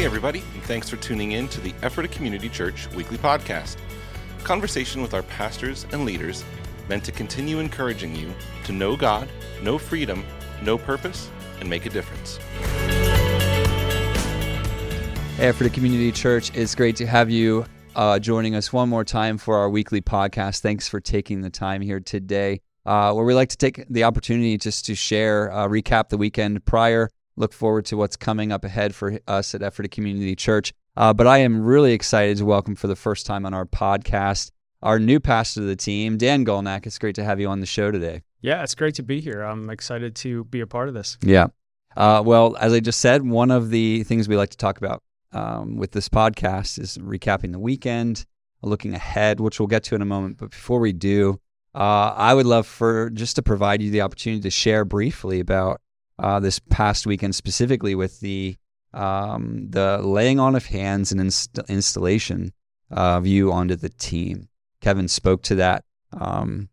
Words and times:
Hey, 0.00 0.06
everybody, 0.06 0.42
and 0.54 0.62
thanks 0.62 0.88
for 0.88 0.96
tuning 0.96 1.32
in 1.32 1.46
to 1.48 1.60
the 1.60 1.74
Ephrata 1.82 2.08
Community 2.08 2.48
Church 2.48 2.90
weekly 2.92 3.18
podcast. 3.18 3.76
Conversation 4.44 5.02
with 5.02 5.12
our 5.12 5.22
pastors 5.24 5.84
and 5.92 6.06
leaders 6.06 6.42
meant 6.88 7.04
to 7.04 7.12
continue 7.12 7.58
encouraging 7.58 8.16
you 8.16 8.32
to 8.64 8.72
know 8.72 8.96
God, 8.96 9.28
know 9.62 9.76
freedom, 9.76 10.24
know 10.62 10.78
purpose, 10.78 11.28
and 11.60 11.68
make 11.68 11.84
a 11.84 11.90
difference. 11.90 12.38
Hey, 15.36 15.50
Ephrata 15.50 15.68
Community 15.68 16.12
Church, 16.12 16.50
it's 16.56 16.74
great 16.74 16.96
to 16.96 17.06
have 17.06 17.28
you 17.28 17.66
uh, 17.94 18.18
joining 18.18 18.54
us 18.54 18.72
one 18.72 18.88
more 18.88 19.04
time 19.04 19.36
for 19.36 19.58
our 19.58 19.68
weekly 19.68 20.00
podcast. 20.00 20.60
Thanks 20.60 20.88
for 20.88 21.00
taking 21.00 21.42
the 21.42 21.50
time 21.50 21.82
here 21.82 22.00
today, 22.00 22.62
uh, 22.86 23.12
where 23.12 23.26
we 23.26 23.34
like 23.34 23.50
to 23.50 23.58
take 23.58 23.84
the 23.90 24.04
opportunity 24.04 24.56
just 24.56 24.86
to 24.86 24.94
share, 24.94 25.52
uh, 25.52 25.68
recap 25.68 26.08
the 26.08 26.16
weekend 26.16 26.64
prior, 26.64 27.10
look 27.40 27.52
forward 27.52 27.86
to 27.86 27.96
what's 27.96 28.16
coming 28.16 28.52
up 28.52 28.64
ahead 28.64 28.94
for 28.94 29.18
us 29.26 29.54
at 29.54 29.62
Ephrata 29.62 29.88
Community 29.88 30.36
Church. 30.36 30.72
Uh, 30.96 31.12
but 31.12 31.26
I 31.26 31.38
am 31.38 31.62
really 31.64 31.92
excited 31.92 32.36
to 32.36 32.44
welcome 32.44 32.76
for 32.76 32.86
the 32.86 32.96
first 32.96 33.26
time 33.26 33.46
on 33.46 33.54
our 33.54 33.64
podcast 33.64 34.50
our 34.82 34.98
new 34.98 35.20
pastor 35.20 35.60
of 35.60 35.66
the 35.66 35.76
team, 35.76 36.16
Dan 36.16 36.44
Gulnac. 36.44 36.86
It's 36.86 36.98
great 36.98 37.14
to 37.16 37.24
have 37.24 37.40
you 37.40 37.48
on 37.48 37.60
the 37.60 37.66
show 37.66 37.90
today. 37.90 38.22
Yeah, 38.40 38.62
it's 38.62 38.74
great 38.74 38.94
to 38.94 39.02
be 39.02 39.20
here. 39.20 39.42
I'm 39.42 39.68
excited 39.68 40.14
to 40.16 40.44
be 40.44 40.60
a 40.60 40.66
part 40.66 40.88
of 40.88 40.94
this. 40.94 41.18
Yeah. 41.22 41.48
Uh, 41.96 42.22
well, 42.24 42.56
as 42.58 42.72
I 42.72 42.80
just 42.80 43.00
said, 43.00 43.26
one 43.26 43.50
of 43.50 43.70
the 43.70 44.04
things 44.04 44.28
we 44.28 44.36
like 44.36 44.50
to 44.50 44.56
talk 44.56 44.78
about 44.78 45.02
um, 45.32 45.76
with 45.76 45.92
this 45.92 46.08
podcast 46.08 46.78
is 46.78 46.96
recapping 46.98 47.52
the 47.52 47.58
weekend, 47.58 48.24
looking 48.62 48.94
ahead, 48.94 49.40
which 49.40 49.60
we'll 49.60 49.66
get 49.66 49.84
to 49.84 49.94
in 49.94 50.02
a 50.02 50.06
moment. 50.06 50.38
But 50.38 50.50
before 50.50 50.80
we 50.80 50.92
do, 50.92 51.38
uh, 51.74 52.14
I 52.16 52.32
would 52.32 52.46
love 52.46 52.66
for 52.66 53.10
just 53.10 53.36
to 53.36 53.42
provide 53.42 53.82
you 53.82 53.90
the 53.90 54.00
opportunity 54.00 54.42
to 54.42 54.50
share 54.50 54.84
briefly 54.84 55.40
about 55.40 55.80
uh, 56.20 56.38
this 56.38 56.58
past 56.58 57.06
weekend, 57.06 57.34
specifically 57.34 57.94
with 57.94 58.20
the 58.20 58.56
um, 58.92 59.68
the 59.70 59.98
laying 59.98 60.40
on 60.40 60.56
of 60.56 60.66
hands 60.66 61.12
and 61.12 61.20
inst- 61.20 61.58
installation 61.68 62.52
of 62.90 63.26
you 63.26 63.52
onto 63.52 63.76
the 63.76 63.88
team. 63.88 64.48
Kevin 64.80 65.08
spoke 65.08 65.42
to 65.42 65.54
that 65.54 65.84
um, 66.12 66.68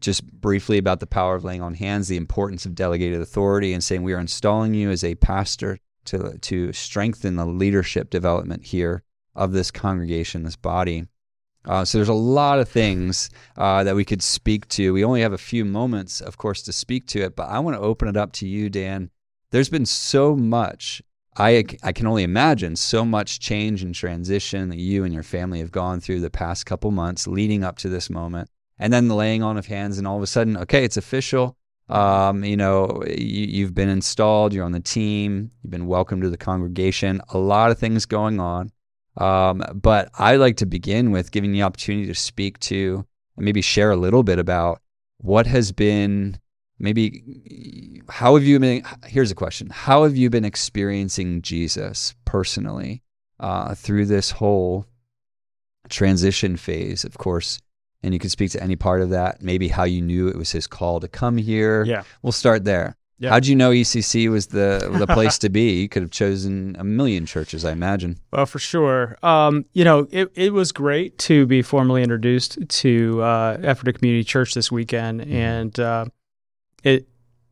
just 0.00 0.24
briefly 0.24 0.78
about 0.78 1.00
the 1.00 1.06
power 1.06 1.34
of 1.34 1.44
laying 1.44 1.60
on 1.60 1.74
hands, 1.74 2.08
the 2.08 2.16
importance 2.16 2.64
of 2.64 2.74
delegated 2.74 3.20
authority, 3.20 3.72
and 3.72 3.84
saying 3.84 4.02
we 4.02 4.14
are 4.14 4.20
installing 4.20 4.74
you 4.74 4.90
as 4.90 5.04
a 5.04 5.14
pastor 5.16 5.78
to 6.06 6.38
to 6.38 6.72
strengthen 6.72 7.36
the 7.36 7.46
leadership 7.46 8.10
development 8.10 8.64
here 8.64 9.02
of 9.34 9.52
this 9.52 9.70
congregation, 9.70 10.42
this 10.42 10.56
body. 10.56 11.06
Uh, 11.64 11.84
so 11.84 11.98
there's 11.98 12.08
a 12.08 12.14
lot 12.14 12.58
of 12.58 12.68
things 12.68 13.30
uh, 13.56 13.84
that 13.84 13.94
we 13.94 14.04
could 14.04 14.22
speak 14.22 14.66
to. 14.68 14.92
We 14.92 15.04
only 15.04 15.20
have 15.20 15.32
a 15.32 15.38
few 15.38 15.64
moments, 15.64 16.20
of 16.20 16.38
course, 16.38 16.62
to 16.62 16.72
speak 16.72 17.06
to 17.08 17.22
it, 17.22 17.36
but 17.36 17.48
I 17.48 17.58
want 17.58 17.76
to 17.76 17.82
open 17.82 18.08
it 18.08 18.16
up 18.16 18.32
to 18.34 18.48
you, 18.48 18.70
Dan. 18.70 19.10
There's 19.50 19.68
been 19.68 19.86
so 19.86 20.34
much. 20.36 21.02
I, 21.36 21.64
I 21.82 21.92
can 21.92 22.06
only 22.06 22.22
imagine 22.22 22.76
so 22.76 23.04
much 23.04 23.40
change 23.40 23.82
and 23.82 23.94
transition 23.94 24.68
that 24.70 24.78
you 24.78 25.04
and 25.04 25.12
your 25.12 25.22
family 25.22 25.60
have 25.60 25.70
gone 25.70 26.00
through 26.00 26.20
the 26.20 26.30
past 26.30 26.66
couple 26.66 26.90
months 26.90 27.26
leading 27.26 27.62
up 27.62 27.78
to 27.78 27.88
this 27.88 28.10
moment. 28.10 28.48
And 28.78 28.92
then 28.92 29.08
the 29.08 29.14
laying 29.14 29.42
on 29.42 29.58
of 29.58 29.66
hands, 29.66 29.98
and 29.98 30.06
all 30.06 30.16
of 30.16 30.22
a 30.22 30.26
sudden, 30.26 30.56
okay, 30.56 30.84
it's 30.84 30.96
official. 30.96 31.56
Um, 31.90 32.44
you 32.44 32.56
know, 32.56 33.02
you, 33.06 33.64
have 33.64 33.74
been 33.74 33.88
installed, 33.88 34.54
you're 34.54 34.64
on 34.64 34.72
the 34.72 34.80
team, 34.80 35.50
you've 35.62 35.72
been 35.72 35.86
welcomed 35.86 36.22
to 36.22 36.30
the 36.30 36.36
congregation, 36.36 37.20
a 37.30 37.38
lot 37.38 37.72
of 37.72 37.78
things 37.78 38.06
going 38.06 38.38
on. 38.38 38.70
Um, 39.16 39.62
but 39.74 40.10
I 40.14 40.36
like 40.36 40.56
to 40.58 40.66
begin 40.66 41.10
with 41.10 41.32
giving 41.32 41.52
the 41.52 41.62
opportunity 41.62 42.06
to 42.06 42.14
speak 42.14 42.58
to 42.60 43.04
and 43.36 43.44
maybe 43.44 43.60
share 43.60 43.90
a 43.90 43.96
little 43.96 44.22
bit 44.22 44.38
about 44.38 44.80
what 45.18 45.46
has 45.46 45.72
been 45.72 46.38
maybe 46.78 48.02
how 48.08 48.34
have 48.34 48.44
you 48.44 48.58
been 48.58 48.82
here's 49.06 49.30
a 49.30 49.34
question. 49.34 49.68
How 49.70 50.04
have 50.04 50.16
you 50.16 50.30
been 50.30 50.44
experiencing 50.44 51.42
jesus 51.42 52.14
personally 52.24 53.02
uh, 53.38 53.74
through 53.74 54.06
this 54.06 54.30
whole 54.30 54.86
transition 55.88 56.56
phase? 56.56 57.04
Of 57.04 57.18
course 57.18 57.60
and 58.02 58.14
you 58.14 58.20
can 58.20 58.30
speak 58.30 58.50
to 58.52 58.62
any 58.62 58.76
part 58.76 59.02
of 59.02 59.10
that 59.10 59.42
maybe 59.42 59.68
how 59.68 59.84
you 59.84 60.00
knew 60.00 60.28
it 60.28 60.36
was 60.36 60.52
his 60.52 60.66
call 60.66 61.00
to 61.00 61.08
come 61.08 61.36
here. 61.36 61.84
Yeah. 61.84 62.04
We'll 62.22 62.32
start 62.32 62.64
there 62.64 62.96
yeah. 63.20 63.28
How'd 63.28 63.46
you 63.46 63.54
know 63.54 63.70
ECC 63.70 64.30
was 64.30 64.46
the 64.46 64.90
the 64.98 65.06
place 65.06 65.36
to 65.38 65.50
be? 65.50 65.82
You 65.82 65.90
could 65.90 66.00
have 66.00 66.10
chosen 66.10 66.74
a 66.78 66.84
million 66.84 67.26
churches, 67.26 67.66
I 67.66 67.72
imagine. 67.72 68.18
Well, 68.32 68.46
for 68.46 68.58
sure. 68.58 69.18
Um, 69.22 69.66
you 69.74 69.84
know, 69.84 70.08
it, 70.10 70.32
it 70.34 70.54
was 70.54 70.72
great 70.72 71.18
to 71.18 71.44
be 71.44 71.60
formally 71.60 72.02
introduced 72.02 72.66
to 72.66 73.22
uh, 73.22 73.74
Community 73.74 74.24
Church 74.24 74.54
this 74.54 74.72
weekend, 74.72 75.20
mm-hmm. 75.20 75.32
and 75.34 75.78
uh, 75.78 76.06
it, 76.82 77.08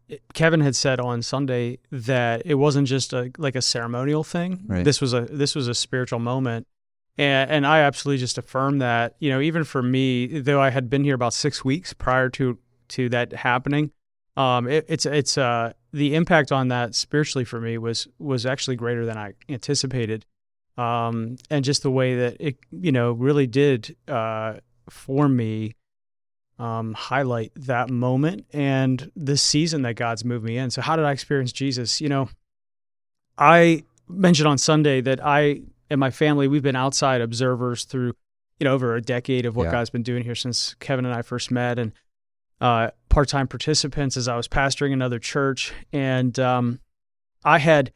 it, 0.08 0.22
Kevin 0.32 0.62
had 0.62 0.74
said 0.74 1.00
on 1.00 1.20
Sunday 1.20 1.80
that 1.92 2.46
it 2.46 2.54
wasn't 2.54 2.88
just 2.88 3.12
a 3.12 3.30
like 3.36 3.54
a 3.54 3.62
ceremonial 3.62 4.24
thing. 4.24 4.64
Right. 4.66 4.84
This 4.86 5.02
was 5.02 5.12
a 5.12 5.20
this 5.20 5.54
was 5.54 5.68
a 5.68 5.74
spiritual 5.74 6.18
moment. 6.18 6.66
And, 7.18 7.50
and 7.50 7.66
I 7.66 7.80
absolutely 7.80 8.20
just 8.20 8.38
affirm 8.38 8.78
that, 8.78 9.16
you 9.18 9.28
know, 9.28 9.40
even 9.40 9.64
for 9.64 9.82
me, 9.82 10.38
though 10.40 10.60
I 10.60 10.70
had 10.70 10.88
been 10.88 11.02
here 11.02 11.16
about 11.16 11.34
six 11.34 11.64
weeks 11.64 11.92
prior 11.92 12.30
to 12.30 12.58
to 12.90 13.08
that 13.10 13.32
happening, 13.32 13.90
um, 14.38 14.68
it, 14.68 14.86
it's 14.88 15.04
it's 15.04 15.36
uh, 15.36 15.72
the 15.92 16.14
impact 16.14 16.52
on 16.52 16.68
that 16.68 16.94
spiritually 16.94 17.44
for 17.44 17.60
me 17.60 17.76
was 17.76 18.06
was 18.20 18.46
actually 18.46 18.76
greater 18.76 19.04
than 19.04 19.18
I 19.18 19.32
anticipated, 19.48 20.24
um, 20.76 21.36
and 21.50 21.64
just 21.64 21.82
the 21.82 21.90
way 21.90 22.14
that 22.14 22.36
it 22.38 22.56
you 22.70 22.92
know 22.92 23.12
really 23.12 23.48
did 23.48 23.96
uh, 24.06 24.54
for 24.88 25.28
me 25.28 25.74
um, 26.60 26.94
highlight 26.94 27.50
that 27.56 27.90
moment 27.90 28.46
and 28.52 29.10
this 29.16 29.42
season 29.42 29.82
that 29.82 29.94
God's 29.94 30.24
moved 30.24 30.44
me 30.44 30.56
in. 30.56 30.70
So 30.70 30.82
how 30.82 30.94
did 30.94 31.04
I 31.04 31.10
experience 31.10 31.50
Jesus? 31.50 32.00
You 32.00 32.08
know, 32.08 32.28
I 33.36 33.82
mentioned 34.08 34.46
on 34.46 34.56
Sunday 34.56 35.00
that 35.00 35.18
I 35.20 35.62
and 35.90 35.98
my 35.98 36.12
family 36.12 36.46
we've 36.46 36.62
been 36.62 36.76
outside 36.76 37.20
observers 37.20 37.82
through 37.82 38.12
you 38.60 38.64
know 38.64 38.72
over 38.72 38.94
a 38.94 39.02
decade 39.02 39.46
of 39.46 39.56
what 39.56 39.64
yeah. 39.64 39.72
God's 39.72 39.90
been 39.90 40.04
doing 40.04 40.22
here 40.22 40.36
since 40.36 40.74
Kevin 40.74 41.04
and 41.04 41.14
I 41.14 41.22
first 41.22 41.50
met 41.50 41.80
and 41.80 41.90
uh, 42.60 42.90
part 43.08 43.28
time 43.28 43.48
participants 43.48 44.16
as 44.16 44.28
I 44.28 44.36
was 44.36 44.48
pastoring 44.48 44.92
another 44.92 45.18
church. 45.18 45.72
And 45.92 46.38
um, 46.38 46.80
I 47.44 47.58
had 47.58 47.92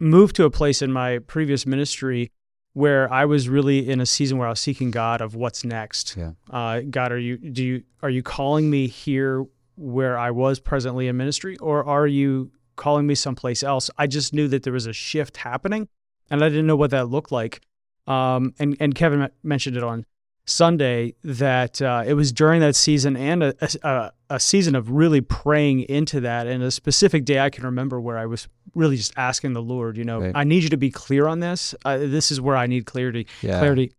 moved 0.00 0.36
to 0.36 0.44
a 0.44 0.50
place 0.50 0.82
in 0.82 0.92
my 0.92 1.18
previous 1.18 1.66
ministry 1.66 2.32
where 2.72 3.12
I 3.12 3.24
was 3.24 3.48
really 3.48 3.88
in 3.88 4.00
a 4.00 4.06
season 4.06 4.38
where 4.38 4.46
I 4.46 4.50
was 4.50 4.60
seeking 4.60 4.90
God 4.90 5.20
of 5.20 5.34
what's 5.34 5.64
next. 5.64 6.16
Yeah. 6.16 6.32
Uh, 6.48 6.80
God, 6.88 7.12
are 7.12 7.18
you 7.18 7.36
do 7.36 7.64
you 7.64 7.82
are 8.02 8.10
you 8.10 8.22
calling 8.22 8.70
me 8.70 8.86
here 8.86 9.44
where 9.76 10.18
I 10.18 10.30
was 10.30 10.60
presently 10.60 11.08
in 11.08 11.16
ministry, 11.16 11.56
or 11.58 11.84
are 11.84 12.06
you 12.06 12.52
calling 12.76 13.06
me 13.06 13.14
someplace 13.14 13.62
else? 13.62 13.90
I 13.98 14.06
just 14.06 14.32
knew 14.32 14.46
that 14.48 14.62
there 14.62 14.72
was 14.72 14.86
a 14.86 14.92
shift 14.92 15.38
happening, 15.38 15.88
and 16.30 16.44
I 16.44 16.48
didn't 16.48 16.66
know 16.66 16.76
what 16.76 16.90
that 16.92 17.08
looked 17.08 17.32
like. 17.32 17.60
Um, 18.06 18.54
and 18.58 18.76
and 18.80 18.94
Kevin 18.94 19.28
mentioned 19.42 19.76
it 19.76 19.82
on 19.82 20.06
Sunday 20.46 21.14
that 21.22 21.80
uh, 21.80 22.02
it 22.06 22.14
was 22.14 22.32
during 22.32 22.60
that 22.60 22.74
season 22.74 23.16
and 23.16 23.42
a, 23.42 23.54
a, 23.82 24.12
a, 24.30 24.40
season 24.40 24.74
of 24.74 24.90
really 24.90 25.20
praying 25.20 25.80
into 25.82 26.20
that. 26.20 26.46
And 26.46 26.62
a 26.62 26.70
specific 26.70 27.24
day 27.24 27.38
I 27.38 27.50
can 27.50 27.64
remember 27.64 28.00
where 28.00 28.18
I 28.18 28.26
was 28.26 28.48
really 28.74 28.96
just 28.96 29.12
asking 29.16 29.52
the 29.52 29.62
Lord, 29.62 29.96
you 29.96 30.04
know, 30.04 30.20
right. 30.20 30.32
I 30.34 30.44
need 30.44 30.62
you 30.62 30.68
to 30.70 30.76
be 30.76 30.90
clear 30.90 31.26
on 31.26 31.40
this. 31.40 31.74
Uh, 31.84 31.98
this 31.98 32.30
is 32.30 32.40
where 32.40 32.56
I 32.56 32.66
need 32.66 32.86
clarity. 32.86 33.26
Yeah. 33.42 33.58
Clarity. 33.58 33.92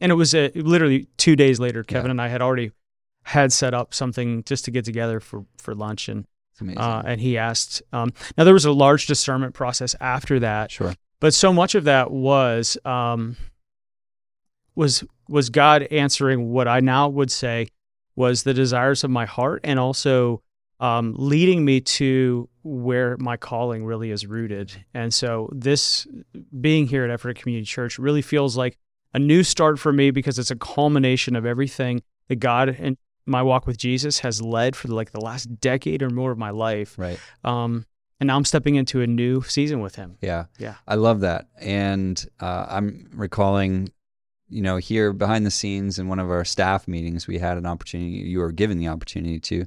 And 0.00 0.10
it 0.10 0.16
was 0.16 0.34
uh, 0.34 0.48
literally 0.54 1.06
two 1.16 1.36
days 1.36 1.60
later, 1.60 1.84
Kevin 1.84 2.06
yeah. 2.06 2.12
and 2.12 2.20
I 2.20 2.28
had 2.28 2.42
already 2.42 2.72
had 3.22 3.52
set 3.52 3.72
up 3.72 3.94
something 3.94 4.42
just 4.44 4.64
to 4.64 4.70
get 4.70 4.84
together 4.84 5.20
for, 5.20 5.44
for 5.58 5.74
lunch. 5.74 6.08
And, 6.08 6.26
uh, 6.76 7.02
and 7.04 7.20
he 7.20 7.38
asked, 7.38 7.82
um, 7.92 8.12
now 8.36 8.44
there 8.44 8.54
was 8.54 8.64
a 8.64 8.72
large 8.72 9.06
discernment 9.06 9.54
process 9.54 9.94
after 10.00 10.40
that. 10.40 10.72
Sure. 10.72 10.94
But 11.20 11.34
so 11.34 11.52
much 11.52 11.76
of 11.76 11.84
that 11.84 12.10
was, 12.10 12.76
um, 12.84 13.36
was 14.74 15.04
was 15.32 15.48
God 15.48 15.84
answering 15.84 16.50
what 16.50 16.68
I 16.68 16.80
now 16.80 17.08
would 17.08 17.30
say 17.30 17.68
was 18.14 18.42
the 18.42 18.52
desires 18.52 19.02
of 19.02 19.10
my 19.10 19.24
heart 19.24 19.62
and 19.64 19.78
also 19.78 20.42
um, 20.78 21.14
leading 21.16 21.64
me 21.64 21.80
to 21.80 22.48
where 22.62 23.16
my 23.16 23.38
calling 23.38 23.84
really 23.84 24.10
is 24.10 24.26
rooted. 24.26 24.84
And 24.92 25.12
so, 25.14 25.48
this 25.52 26.06
being 26.60 26.86
here 26.86 27.04
at 27.04 27.10
Ephrata 27.10 27.40
Community 27.40 27.64
Church 27.64 27.98
really 27.98 28.20
feels 28.20 28.56
like 28.56 28.76
a 29.14 29.18
new 29.18 29.42
start 29.42 29.78
for 29.78 29.92
me 29.92 30.10
because 30.10 30.38
it's 30.38 30.50
a 30.50 30.56
culmination 30.56 31.34
of 31.34 31.46
everything 31.46 32.02
that 32.28 32.36
God 32.36 32.76
and 32.78 32.98
my 33.24 33.42
walk 33.42 33.66
with 33.66 33.78
Jesus 33.78 34.18
has 34.18 34.42
led 34.42 34.76
for 34.76 34.88
like 34.88 35.12
the 35.12 35.20
last 35.20 35.60
decade 35.60 36.02
or 36.02 36.10
more 36.10 36.32
of 36.32 36.38
my 36.38 36.50
life. 36.50 36.98
Right. 36.98 37.18
Um, 37.44 37.86
and 38.20 38.26
now 38.26 38.36
I'm 38.36 38.44
stepping 38.44 38.74
into 38.74 39.00
a 39.00 39.06
new 39.06 39.42
season 39.42 39.80
with 39.80 39.94
Him. 39.94 40.18
Yeah. 40.20 40.46
Yeah. 40.58 40.74
I 40.86 40.96
love 40.96 41.20
that. 41.20 41.46
And 41.60 42.22
uh, 42.40 42.66
I'm 42.68 43.08
recalling 43.14 43.92
you 44.52 44.62
know, 44.62 44.76
here 44.76 45.12
behind 45.12 45.46
the 45.46 45.50
scenes 45.50 45.98
in 45.98 46.08
one 46.08 46.18
of 46.18 46.30
our 46.30 46.44
staff 46.44 46.86
meetings, 46.86 47.26
we 47.26 47.38
had 47.38 47.56
an 47.58 47.66
opportunity. 47.66 48.10
You 48.10 48.40
were 48.40 48.52
given 48.52 48.78
the 48.78 48.88
opportunity 48.88 49.40
to 49.40 49.64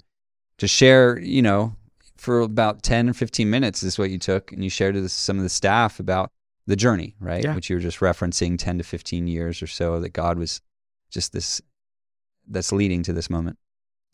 to 0.57 0.67
share. 0.67 1.19
You 1.19 1.41
know, 1.41 1.75
for 2.17 2.41
about 2.41 2.83
ten 2.83 3.09
or 3.09 3.13
fifteen 3.13 3.49
minutes 3.49 3.83
is 3.83 3.97
what 3.97 4.09
you 4.09 4.19
took, 4.19 4.51
and 4.51 4.63
you 4.63 4.69
shared 4.69 4.95
with 4.95 5.11
some 5.11 5.37
of 5.37 5.43
the 5.43 5.49
staff 5.49 5.99
about 5.99 6.31
the 6.67 6.75
journey, 6.75 7.15
right? 7.19 7.43
Yeah. 7.43 7.55
Which 7.55 7.69
you 7.69 7.75
were 7.75 7.81
just 7.81 7.99
referencing, 7.99 8.57
ten 8.57 8.77
to 8.77 8.83
fifteen 8.83 9.27
years 9.27 9.61
or 9.61 9.67
so 9.67 9.99
that 9.99 10.09
God 10.09 10.37
was 10.37 10.61
just 11.09 11.33
this 11.33 11.61
that's 12.47 12.71
leading 12.71 13.03
to 13.03 13.13
this 13.13 13.29
moment. 13.29 13.57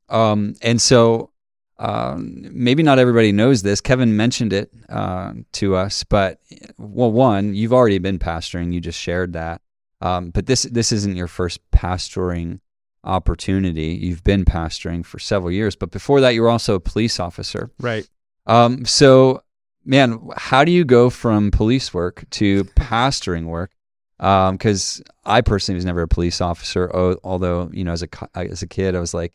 Um, 0.10 0.56
and 0.62 0.82
so 0.82 1.32
um, 1.80 2.48
maybe 2.52 2.84
not 2.84 3.00
everybody 3.00 3.32
knows 3.32 3.64
this. 3.64 3.82
Kevin 3.82 4.16
mentioned 4.16 4.54
it 4.54 4.72
uh, 4.90 5.34
to 5.54 5.76
us, 5.76 6.04
but 6.04 6.40
well, 6.78 7.12
one, 7.12 7.56
you've 7.56 7.74
already 7.74 7.98
been 7.98 8.20
pastoring. 8.20 8.72
You 8.72 8.80
just 8.80 9.00
shared 9.00 9.34
that, 9.34 9.62
um, 10.02 10.32
but 10.32 10.48
this 10.48 10.64
this 10.64 10.92
isn't 10.92 11.16
your 11.16 11.28
first 11.28 11.60
pastoring 11.72 12.60
opportunity. 13.04 13.98
You've 14.02 14.24
been 14.24 14.46
pastoring 14.46 15.06
for 15.06 15.20
several 15.20 15.52
years, 15.52 15.76
but 15.76 15.92
before 15.92 16.22
that, 16.22 16.34
you 16.34 16.42
were 16.42 16.50
also 16.50 16.76
a 16.76 16.80
police 16.80 17.20
officer. 17.20 17.72
Right. 17.80 18.08
Um, 18.48 18.86
so, 18.86 19.44
man, 19.86 20.20
how 20.36 20.64
do 20.64 20.72
you 20.72 20.84
go 20.84 21.10
from 21.10 21.52
police 21.52 21.94
work 21.94 22.26
to 22.32 22.64
pastoring 22.64 23.46
work? 23.46 23.72
Because 24.18 25.02
I 25.26 25.42
personally 25.42 25.78
was 25.78 25.86
never 25.86 26.04
a 26.04 26.08
police 26.08 26.42
officer, 26.42 26.92
although 27.24 27.70
you 27.74 27.84
know, 27.84 27.92
as 27.92 28.04
a 28.04 28.08
as 28.36 28.62
a 28.62 28.68
kid, 28.68 28.96
I 28.96 29.00
was 29.00 29.14
like, 29.14 29.34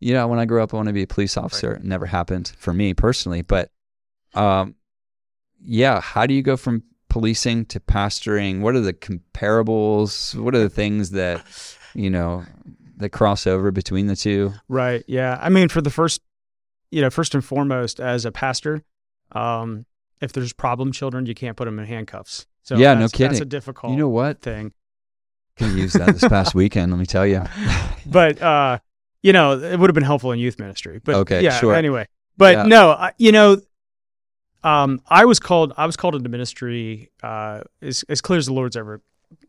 you 0.00 0.12
know, 0.12 0.26
when 0.28 0.38
I 0.38 0.44
grow 0.44 0.62
up, 0.62 0.74
I 0.74 0.76
want 0.76 0.88
to 0.88 0.92
be 0.92 1.02
a 1.02 1.06
police 1.06 1.36
officer. 1.36 1.70
Right. 1.70 1.80
It 1.80 1.84
never 1.84 2.06
happened 2.06 2.52
for 2.58 2.72
me 2.72 2.92
personally, 2.92 3.42
but 3.42 3.70
um, 4.34 4.74
yeah, 5.62 6.00
how 6.00 6.26
do 6.26 6.34
you 6.34 6.42
go 6.42 6.56
from 6.56 6.82
policing 7.16 7.64
to 7.64 7.80
pastoring? 7.80 8.60
What 8.60 8.74
are 8.74 8.80
the 8.80 8.92
comparables? 8.92 10.38
What 10.38 10.54
are 10.54 10.58
the 10.58 10.68
things 10.68 11.12
that 11.12 11.42
you 11.94 12.10
know 12.10 12.44
the 12.94 13.08
crossover 13.08 13.72
between 13.72 14.06
the 14.06 14.16
two? 14.16 14.52
Right. 14.68 15.02
Yeah. 15.06 15.38
I 15.40 15.48
mean, 15.48 15.68
for 15.70 15.80
the 15.80 15.88
first, 15.88 16.20
you 16.90 17.00
know, 17.00 17.08
first 17.08 17.34
and 17.34 17.42
foremost, 17.42 18.00
as 18.00 18.26
a 18.26 18.32
pastor, 18.32 18.84
um, 19.32 19.86
if 20.20 20.34
there's 20.34 20.52
problem 20.52 20.92
children, 20.92 21.24
you 21.24 21.34
can't 21.34 21.56
put 21.56 21.64
them 21.64 21.78
in 21.78 21.86
handcuffs. 21.86 22.46
So 22.64 22.76
yeah, 22.76 22.92
no 22.92 23.08
kidding. 23.08 23.28
That's 23.28 23.40
a 23.40 23.46
difficult. 23.46 23.92
You 23.92 23.98
know 23.98 24.10
what 24.10 24.42
thing? 24.42 24.74
Can 25.56 25.74
use 25.74 25.94
that 25.94 26.12
this 26.12 26.28
past 26.28 26.54
weekend. 26.54 26.92
Let 26.92 26.98
me 26.98 27.06
tell 27.06 27.26
you. 27.26 27.44
but 28.06 28.42
uh, 28.42 28.78
you 29.22 29.32
know, 29.32 29.58
it 29.58 29.78
would 29.78 29.88
have 29.88 29.94
been 29.94 30.04
helpful 30.04 30.32
in 30.32 30.38
youth 30.38 30.58
ministry. 30.58 31.00
But 31.02 31.14
okay, 31.14 31.42
yeah. 31.42 31.58
Sure. 31.58 31.74
Anyway, 31.74 32.08
but 32.36 32.56
yeah. 32.56 32.62
no, 32.64 33.10
you 33.16 33.32
know, 33.32 33.62
um, 34.66 35.00
I 35.06 35.24
was 35.24 35.38
called. 35.38 35.72
I 35.76 35.86
was 35.86 35.96
called 35.96 36.16
into 36.16 36.28
ministry 36.28 37.10
uh, 37.22 37.62
as 37.80 38.04
as 38.08 38.20
clear 38.20 38.38
as 38.38 38.46
the 38.46 38.52
Lord's 38.52 38.76
ever 38.76 39.00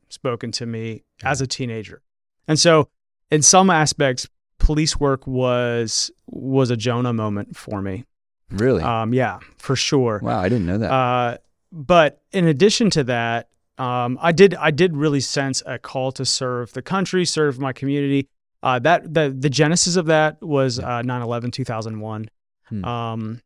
spoken 0.10 0.52
to 0.54 0.66
me 0.66 1.04
as 1.24 1.42
a 1.42 1.48
teenager, 1.48 2.02
and 2.48 2.60
so 2.60 2.90
in 3.32 3.42
some 3.42 3.70
aspects, 3.70 4.28
police 4.60 5.00
work 5.00 5.26
was 5.26 6.12
was 6.28 6.70
a 6.70 6.78
Jonah 6.78 7.14
moment 7.14 7.58
for 7.58 7.82
me. 7.82 8.06
Really? 8.52 8.84
Um, 8.84 9.14
yeah, 9.14 9.40
for 9.58 9.76
sure. 9.76 10.20
Wow, 10.24 10.40
I 10.40 10.50
didn't 10.50 10.68
know 10.68 10.78
that. 10.78 10.92
Uh, 10.92 11.38
but 11.72 12.22
in 12.32 12.48
addition 12.48 12.90
to 12.92 13.04
that, 13.06 13.50
um, 13.80 14.20
I 14.22 14.32
did 14.32 14.54
I 14.56 14.70
did 14.70 14.96
really 14.96 15.20
sense 15.20 15.64
a 15.66 15.80
call 15.80 16.12
to 16.14 16.26
serve 16.26 16.74
the 16.74 16.84
country, 16.84 17.26
serve 17.26 17.60
my 17.60 17.74
community. 17.74 18.30
Uh, 18.62 18.78
that 18.80 19.14
the 19.14 19.36
the 19.38 19.50
genesis 19.50 19.96
of 19.96 20.06
that 20.06 20.42
was 20.44 20.78
uh, 20.80 21.02
9/11 21.02 21.52
2001. 21.52 22.30
Hmm. 22.70 22.86
Um, 22.86 23.42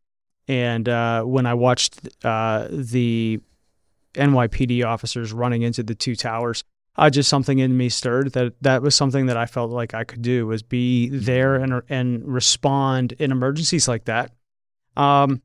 and 0.47 0.87
uh, 0.89 1.23
when 1.23 1.45
I 1.45 1.53
watched 1.53 2.07
uh, 2.23 2.67
the 2.69 3.39
NYPD 4.13 4.85
officers 4.85 5.31
running 5.31 5.61
into 5.61 5.83
the 5.83 5.95
two 5.95 6.15
towers, 6.15 6.63
uh, 6.97 7.09
just 7.09 7.29
something 7.29 7.59
in 7.59 7.77
me 7.77 7.89
stirred 7.89 8.33
that 8.33 8.53
that 8.61 8.81
was 8.81 8.95
something 8.95 9.27
that 9.27 9.37
I 9.37 9.45
felt 9.45 9.71
like 9.71 9.93
I 9.93 10.03
could 10.03 10.21
do 10.21 10.47
was 10.47 10.61
be 10.61 11.09
there 11.09 11.55
and 11.55 11.81
and 11.89 12.27
respond 12.27 13.13
in 13.13 13.31
emergencies 13.31 13.87
like 13.87 14.05
that. 14.05 14.31
Um, 14.97 15.41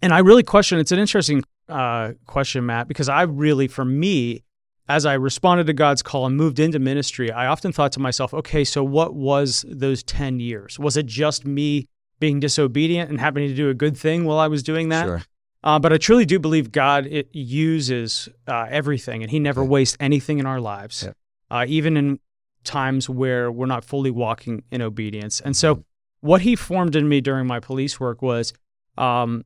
and 0.00 0.12
I 0.12 0.20
really 0.20 0.42
question. 0.42 0.78
It's 0.78 0.92
an 0.92 0.98
interesting 0.98 1.42
uh, 1.68 2.12
question, 2.26 2.66
Matt, 2.66 2.88
because 2.88 3.08
I 3.08 3.22
really, 3.22 3.68
for 3.68 3.84
me, 3.84 4.42
as 4.88 5.06
I 5.06 5.14
responded 5.14 5.66
to 5.66 5.72
God's 5.72 6.02
call 6.02 6.26
and 6.26 6.36
moved 6.36 6.58
into 6.58 6.78
ministry, 6.78 7.30
I 7.30 7.46
often 7.46 7.72
thought 7.72 7.92
to 7.92 8.00
myself, 8.00 8.34
okay, 8.34 8.64
so 8.64 8.82
what 8.84 9.14
was 9.14 9.64
those 9.68 10.02
ten 10.02 10.40
years? 10.40 10.78
Was 10.78 10.96
it 10.96 11.06
just 11.06 11.44
me 11.46 11.88
being 12.20 12.40
disobedient 12.40 13.10
and 13.10 13.20
happening 13.20 13.48
to 13.48 13.54
do 13.54 13.68
a 13.70 13.74
good 13.74 13.96
thing 13.96 14.24
while 14.24 14.38
I 14.38 14.48
was 14.48 14.62
doing 14.62 14.88
that? 14.90 15.06
Sure. 15.06 15.22
Uh, 15.64 15.78
but 15.78 15.92
I 15.92 15.96
truly 15.96 16.26
do 16.26 16.38
believe 16.38 16.72
God 16.72 17.06
it 17.06 17.28
uses 17.32 18.28
uh, 18.46 18.66
everything, 18.68 19.22
and 19.22 19.30
He 19.30 19.38
never 19.38 19.62
yeah. 19.62 19.68
wastes 19.68 19.96
anything 19.98 20.38
in 20.38 20.44
our 20.44 20.60
lives, 20.60 21.04
yeah. 21.04 21.12
uh, 21.50 21.64
even 21.66 21.96
in 21.96 22.20
times 22.64 23.08
where 23.08 23.50
we're 23.50 23.66
not 23.66 23.82
fully 23.82 24.10
walking 24.10 24.62
in 24.70 24.82
obedience. 24.82 25.40
And 25.40 25.56
so, 25.56 25.76
mm-hmm. 25.76 25.82
what 26.20 26.42
He 26.42 26.54
formed 26.54 26.94
in 26.94 27.08
me 27.08 27.22
during 27.22 27.46
my 27.46 27.60
police 27.60 27.98
work 27.98 28.20
was, 28.20 28.52
um, 28.98 29.44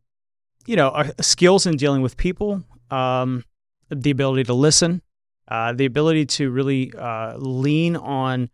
you 0.67 0.75
know, 0.75 0.89
uh, 0.89 1.13
skills 1.21 1.67
in 1.67 1.77
dealing 1.77 2.03
with 2.03 2.17
people, 2.17 2.65
um, 2.91 3.45
the 3.89 4.11
ability 4.11 4.43
to 4.45 4.55
listen, 4.55 5.03
uh, 5.47 5.73
the 5.73 5.85
ability 5.85 6.27
to 6.27 6.51
really 6.51 6.93
uh, 6.99 7.37
lean 7.37 7.95
on 7.95 8.51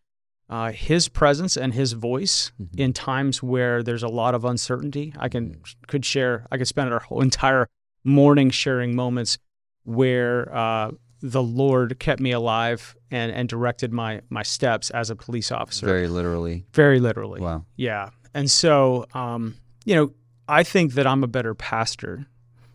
uh, 0.54 0.70
his 0.70 1.08
presence 1.08 1.56
and 1.56 1.74
his 1.74 1.94
voice 1.94 2.52
mm-hmm. 2.62 2.80
in 2.80 2.92
times 2.92 3.42
where 3.42 3.82
there's 3.82 4.04
a 4.04 4.08
lot 4.08 4.36
of 4.36 4.44
uncertainty. 4.44 5.12
I 5.18 5.28
can 5.28 5.50
mm-hmm. 5.50 5.84
could 5.88 6.04
share. 6.04 6.46
I 6.52 6.58
could 6.58 6.68
spend 6.68 6.92
our 6.92 7.00
whole 7.00 7.22
entire 7.22 7.68
morning 8.04 8.50
sharing 8.50 8.94
moments 8.94 9.36
where 9.82 10.54
uh, 10.54 10.92
the 11.20 11.42
Lord 11.42 11.98
kept 11.98 12.20
me 12.20 12.30
alive 12.30 12.94
and 13.10 13.32
and 13.32 13.48
directed 13.48 13.92
my 13.92 14.20
my 14.30 14.44
steps 14.44 14.90
as 14.90 15.10
a 15.10 15.16
police 15.16 15.50
officer. 15.50 15.86
Very 15.86 16.06
literally. 16.06 16.66
Very 16.72 17.00
literally. 17.00 17.40
Wow. 17.40 17.64
Yeah. 17.74 18.10
And 18.32 18.48
so, 18.48 19.06
um, 19.12 19.56
you 19.84 19.96
know, 19.96 20.12
I 20.46 20.62
think 20.62 20.92
that 20.94 21.04
I'm 21.04 21.24
a 21.24 21.28
better 21.28 21.54
pastor. 21.54 22.26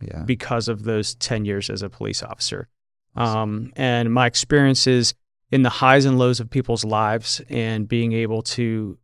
Yeah. 0.01 0.23
Because 0.23 0.67
of 0.67 0.83
those 0.83 1.15
ten 1.15 1.45
years 1.45 1.69
as 1.69 1.81
a 1.81 1.89
police 1.89 2.23
officer. 2.23 2.67
Um, 3.15 3.71
and 3.77 4.13
my 4.13 4.27
experiences 4.27 5.13
in 5.51 5.63
the 5.63 5.69
highs 5.69 6.05
and 6.05 6.19
lows 6.19 6.39
of 6.39 6.49
people's 6.49 6.85
lives 6.85 7.41
and 7.49 7.87
being 7.87 8.13
able 8.13 8.41
to 8.41 8.97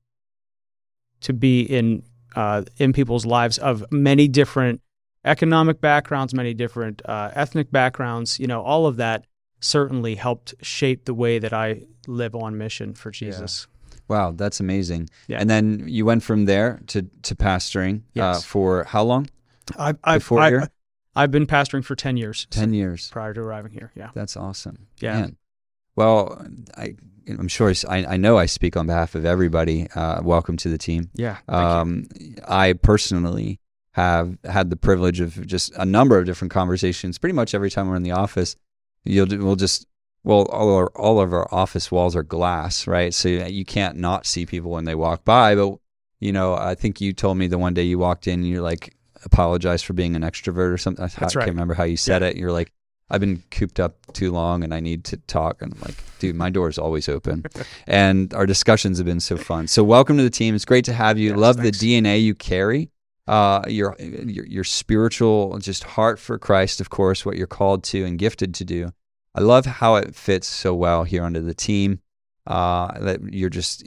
to 1.21 1.33
be 1.33 1.61
in 1.61 2.03
uh, 2.35 2.63
in 2.77 2.93
people's 2.93 3.25
lives 3.25 3.57
of 3.57 3.85
many 3.91 4.27
different 4.27 4.81
economic 5.23 5.81
backgrounds, 5.81 6.33
many 6.33 6.53
different 6.53 7.01
uh, 7.05 7.31
ethnic 7.33 7.71
backgrounds. 7.71 8.39
You 8.39 8.47
know, 8.47 8.61
all 8.61 8.85
of 8.85 8.97
that 8.97 9.25
certainly 9.59 10.15
helped 10.15 10.53
shape 10.61 11.05
the 11.05 11.13
way 11.13 11.39
that 11.39 11.53
I 11.53 11.81
live 12.07 12.35
on 12.35 12.57
mission 12.57 12.93
for 12.93 13.11
Jesus. 13.11 13.67
Yeah. 13.67 13.71
Wow, 14.07 14.31
that's 14.33 14.59
amazing. 14.59 15.09
Yeah. 15.27 15.39
And 15.39 15.49
then 15.49 15.85
you 15.87 16.05
went 16.05 16.21
from 16.23 16.45
there 16.45 16.81
to 16.87 17.03
to 17.23 17.35
pastoring 17.35 17.99
uh, 17.99 18.01
yes. 18.13 18.37
uh, 18.37 18.41
for 18.41 18.83
how 18.83 19.03
long? 19.03 19.27
I, 19.79 19.95
I, 20.03 20.17
Before 20.19 20.39
I, 20.39 20.49
here? 20.49 20.69
I've 21.15 21.31
been 21.31 21.47
pastoring 21.47 21.83
for 21.83 21.95
ten 21.95 22.17
years. 22.17 22.45
Ten 22.51 22.73
years 22.73 23.09
prior 23.09 23.33
to 23.33 23.41
arriving 23.41 23.71
here. 23.71 23.91
Yeah, 23.95 24.11
that's 24.13 24.37
awesome. 24.37 24.87
Yeah. 24.99 25.21
Man. 25.21 25.37
Well, 25.95 26.45
I, 26.77 26.95
I'm 27.27 27.47
sure 27.47 27.73
I, 27.87 28.05
I, 28.05 28.17
know 28.17 28.37
I 28.37 28.45
speak 28.45 28.75
on 28.77 28.87
behalf 28.87 29.15
of 29.15 29.25
everybody. 29.25 29.87
Uh, 29.95 30.21
welcome 30.21 30.57
to 30.57 30.69
the 30.69 30.77
team. 30.77 31.09
Yeah. 31.15 31.37
Um, 31.47 32.07
I 32.47 32.73
personally 32.73 33.59
have 33.91 34.37
had 34.43 34.69
the 34.69 34.75
privilege 34.75 35.21
of 35.21 35.45
just 35.47 35.73
a 35.77 35.85
number 35.85 36.19
of 36.19 36.25
different 36.25 36.51
conversations. 36.51 37.17
Pretty 37.17 37.33
much 37.33 37.55
every 37.55 37.71
time 37.71 37.87
we're 37.87 37.95
in 37.95 38.03
the 38.03 38.11
office, 38.11 38.57
you'll 39.05 39.27
we'll 39.27 39.55
just 39.55 39.87
well 40.23 40.43
all 40.47 40.75
our, 40.75 40.87
all 40.97 41.21
of 41.21 41.31
our 41.31 41.47
office 41.53 41.91
walls 41.91 42.15
are 42.15 42.23
glass, 42.23 42.87
right? 42.87 43.13
So 43.13 43.29
you 43.29 43.63
can't 43.63 43.95
not 43.95 44.25
see 44.25 44.45
people 44.45 44.71
when 44.71 44.83
they 44.83 44.95
walk 44.95 45.23
by. 45.23 45.55
But 45.55 45.77
you 46.19 46.33
know, 46.33 46.55
I 46.55 46.75
think 46.75 46.99
you 46.99 47.13
told 47.13 47.37
me 47.37 47.47
the 47.47 47.57
one 47.57 47.73
day 47.73 47.83
you 47.83 47.97
walked 47.97 48.27
in, 48.27 48.41
and 48.41 48.49
you're 48.49 48.61
like 48.61 48.95
apologize 49.23 49.81
for 49.81 49.93
being 49.93 50.15
an 50.15 50.23
extrovert 50.23 50.73
or 50.73 50.77
something. 50.77 51.01
That's 51.01 51.17
I 51.17 51.39
can't 51.39 51.51
remember 51.51 51.73
how 51.73 51.85
you 51.85 51.97
said 51.97 52.21
yeah. 52.21 52.29
it. 52.29 52.35
You're 52.35 52.51
like, 52.51 52.73
I've 53.09 53.21
been 53.21 53.43
cooped 53.51 53.79
up 53.79 53.97
too 54.13 54.31
long 54.31 54.63
and 54.63 54.73
I 54.73 54.79
need 54.79 55.03
to 55.05 55.17
talk. 55.17 55.61
And 55.61 55.73
I'm 55.73 55.81
like, 55.81 55.95
dude, 56.19 56.35
my 56.35 56.49
door 56.49 56.69
is 56.69 56.77
always 56.77 57.07
open. 57.07 57.45
and 57.87 58.33
our 58.33 58.45
discussions 58.45 58.97
have 58.97 59.05
been 59.05 59.19
so 59.19 59.37
fun. 59.37 59.67
So 59.67 59.83
welcome 59.83 60.17
to 60.17 60.23
the 60.23 60.29
team. 60.29 60.55
It's 60.55 60.65
great 60.65 60.85
to 60.85 60.93
have 60.93 61.19
you. 61.19 61.29
Yes, 61.29 61.37
Love 61.39 61.55
thanks. 61.57 61.79
the 61.79 62.01
DNA 62.01 62.21
you 62.21 62.33
carry. 62.33 62.89
Uh, 63.27 63.63
your, 63.67 63.95
your 63.99 64.45
your 64.45 64.63
spiritual 64.63 65.57
just 65.57 65.83
heart 65.83 66.19
for 66.19 66.37
Christ, 66.37 66.79
of 66.79 66.91
course, 66.91 67.25
what 67.25 67.35
you're 67.37 67.47
called 67.47 67.83
to 67.85 68.05
and 68.05 68.19
gifted 68.19 68.53
to 68.53 68.63
do. 68.63 68.91
I 69.33 69.41
love 69.41 69.65
how 69.65 69.95
it 69.95 70.13
fits 70.13 70.47
so 70.47 70.75
well 70.75 71.03
here 71.05 71.23
under 71.23 71.41
the 71.41 71.55
team. 71.55 72.01
Uh, 72.45 72.99
that 72.99 73.33
you're 73.33 73.49
just 73.49 73.83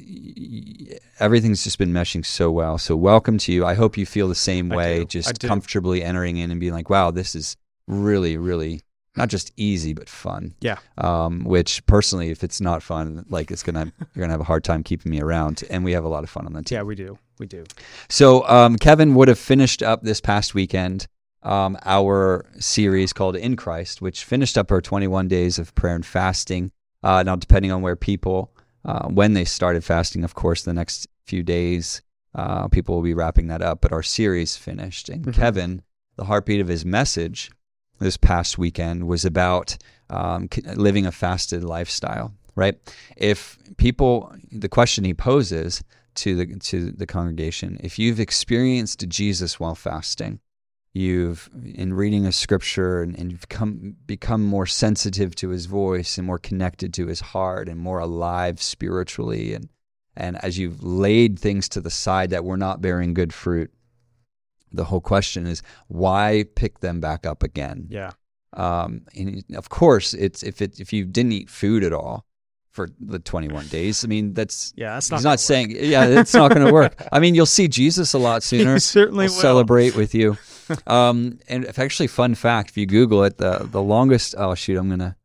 everything's 1.21 1.63
just 1.63 1.79
been 1.79 1.93
meshing 1.93 2.27
so 2.27 2.51
well. 2.51 2.79
So 2.79 2.97
welcome 2.97 3.39
to 3.39 3.53
you. 3.53 3.65
I 3.65 3.75
hope 3.75 3.97
you 3.97 4.05
feel 4.07 4.27
the 4.29 4.35
same 4.35 4.69
way, 4.69 5.05
just 5.05 5.39
comfortably 5.41 6.03
entering 6.03 6.39
in 6.39 6.51
and 6.51 6.59
being 6.59 6.73
like, 6.73 6.91
wow, 6.91 7.13
this 7.13 7.37
is 7.37 7.57
really, 7.87 8.37
really 8.37 8.83
not 9.19 9.29
just 9.29 9.53
easy 9.57 9.93
but 9.93 10.09
fun. 10.09 10.55
Yeah. 10.61 10.79
Um, 10.97 11.45
which 11.45 11.85
personally, 11.87 12.31
if 12.31 12.43
it's 12.43 12.61
not 12.61 12.83
fun, 12.83 13.27
like 13.29 13.51
it's 13.51 13.63
gonna 13.63 13.93
you're 14.15 14.23
gonna 14.23 14.33
have 14.33 14.41
a 14.41 14.45
hard 14.45 14.65
time 14.65 14.83
keeping 14.83 15.11
me 15.11 15.21
around. 15.21 15.63
And 15.69 15.85
we 15.85 15.93
have 15.93 16.05
a 16.05 16.09
lot 16.09 16.25
of 16.25 16.31
fun 16.31 16.47
on 16.47 16.55
the 16.55 16.63
team. 16.63 16.77
Yeah, 16.77 16.83
we 16.83 16.95
do. 16.95 17.19
We 17.39 17.47
do. 17.47 17.65
So 18.09 18.49
um, 18.49 18.77
Kevin 18.77 19.15
would 19.15 19.29
have 19.29 19.39
finished 19.39 19.83
up 19.83 20.03
this 20.03 20.21
past 20.21 20.55
weekend 20.55 21.07
um, 21.43 21.79
our 21.85 22.47
series 22.59 23.13
called 23.13 23.37
In 23.37 23.55
Christ, 23.57 24.03
which 24.03 24.25
finished 24.25 24.59
up 24.59 24.73
our 24.73 24.81
21 24.81 25.29
days 25.29 25.59
of 25.59 25.75
prayer 25.75 25.95
and 25.95 26.05
fasting. 26.05 26.73
Uh, 27.03 27.23
now, 27.23 27.37
depending 27.37 27.71
on 27.71 27.83
where 27.83 27.95
people 27.97 28.53
uh, 28.85 29.09
when 29.09 29.35
they 29.35 29.45
started 29.45 29.85
fasting, 29.85 30.25
of 30.25 30.35
course, 30.35 30.63
the 30.63 30.73
next 30.73 31.07
few 31.27 31.43
days 31.43 32.03
uh, 32.35 32.69
people 32.69 32.95
will 32.95 33.03
be 33.03 33.15
wrapping 33.15 33.49
that 33.49 33.63
up. 33.63 33.81
But 33.81 33.93
our 33.93 34.03
series 34.03 34.57
finished, 34.57 35.09
and 35.09 35.23
mm-hmm. 35.23 35.41
Kevin, 35.41 35.83
the 36.17 36.25
heartbeat 36.25 36.61
of 36.61 36.69
his 36.69 36.85
message 36.85 37.51
this 37.99 38.17
past 38.17 38.59
weekend 38.59 39.07
was 39.07 39.25
about 39.25 39.77
um, 40.11 40.49
living 40.75 41.07
a 41.07 41.13
fasted 41.13 41.65
lifestyle, 41.65 42.33
right? 42.55 42.77
If 43.17 43.59
people, 43.77 44.35
the 44.51 44.69
question 44.69 45.05
he 45.05 45.15
poses 45.15 45.83
to 46.19 46.35
the 46.35 46.47
to 46.57 46.91
the 46.91 47.07
congregation. 47.07 47.79
If 47.81 47.99
you've 47.99 48.21
experienced 48.21 49.09
Jesus 49.09 49.61
while 49.61 49.77
fasting, 49.77 50.41
you've 50.93 51.49
in 51.65 51.95
reading 51.95 52.27
a 52.27 52.33
scripture 52.33 53.03
and, 53.03 53.17
and 53.17 53.31
you've 53.31 53.49
come 53.49 53.97
become 54.07 54.45
more 54.45 54.67
sensitive 54.67 55.35
to 55.37 55.51
his 55.51 55.67
voice 55.67 56.19
and 56.19 56.27
more 56.27 56.39
connected 56.39 56.93
to 56.95 57.07
his 57.07 57.21
heart 57.21 57.69
and 57.69 57.79
more 57.79 58.01
alive 58.01 58.61
spiritually 58.61 59.55
and 59.55 59.69
and 60.17 60.43
as 60.45 60.59
you've 60.59 60.83
laid 60.83 61.39
things 61.39 61.69
to 61.69 61.81
the 61.81 61.91
side 61.91 62.31
that 62.31 62.45
were 62.45 62.57
not 62.57 62.81
bearing 62.81 63.15
good 63.15 63.33
fruit 63.33 63.73
the 64.73 64.85
whole 64.85 65.01
question 65.01 65.47
is 65.47 65.63
why 65.89 66.45
pick 66.55 66.81
them 66.81 67.01
back 67.01 67.27
up 67.27 67.43
again 67.43 67.87
Yeah. 67.91 68.11
um, 68.55 69.03
and 69.17 69.45
of 69.57 69.69
course 69.69 70.15
it's 70.15 70.43
if 70.43 70.61
it 70.63 70.81
if 70.81 70.93
you 70.93 71.05
didn't 71.05 71.33
eat 71.33 71.51
food 71.51 71.85
at 71.85 71.93
all 71.93 72.25
for 72.71 72.89
the 73.01 73.19
21 73.19 73.67
days 73.79 74.05
i 74.05 74.09
mean 74.09 74.35
that's 74.35 74.73
Yeah. 74.77 74.95
That's 74.95 75.11
not. 75.11 75.17
he's 75.19 75.25
not 75.25 75.31
work. 75.33 75.39
saying 75.41 75.71
yeah 75.73 76.07
it's 76.07 76.35
not 76.35 76.53
going 76.55 76.67
to 76.67 76.73
work 76.73 77.03
i 77.13 77.19
mean 77.19 77.35
you'll 77.35 77.47
see 77.47 77.67
jesus 77.69 78.15
a 78.15 78.19
lot 78.19 78.43
sooner 78.51 78.75
He 78.75 78.81
certainly 78.81 79.25
We'll 79.27 79.35
celebrate 79.41 79.95
with 79.97 80.15
you. 80.15 80.37
Um, 80.87 81.39
and 81.49 81.65
actually, 81.79 82.09
fun 82.09 82.35
fact: 82.35 82.69
if 82.69 82.77
you 82.77 82.85
Google 82.85 83.25
it, 83.25 83.39
the 83.39 83.67
the 83.73 83.81
longest. 83.81 84.35
Oh 84.37 84.55
shoot, 84.55 84.77
I'm 84.77 84.91
gonna 84.91 85.17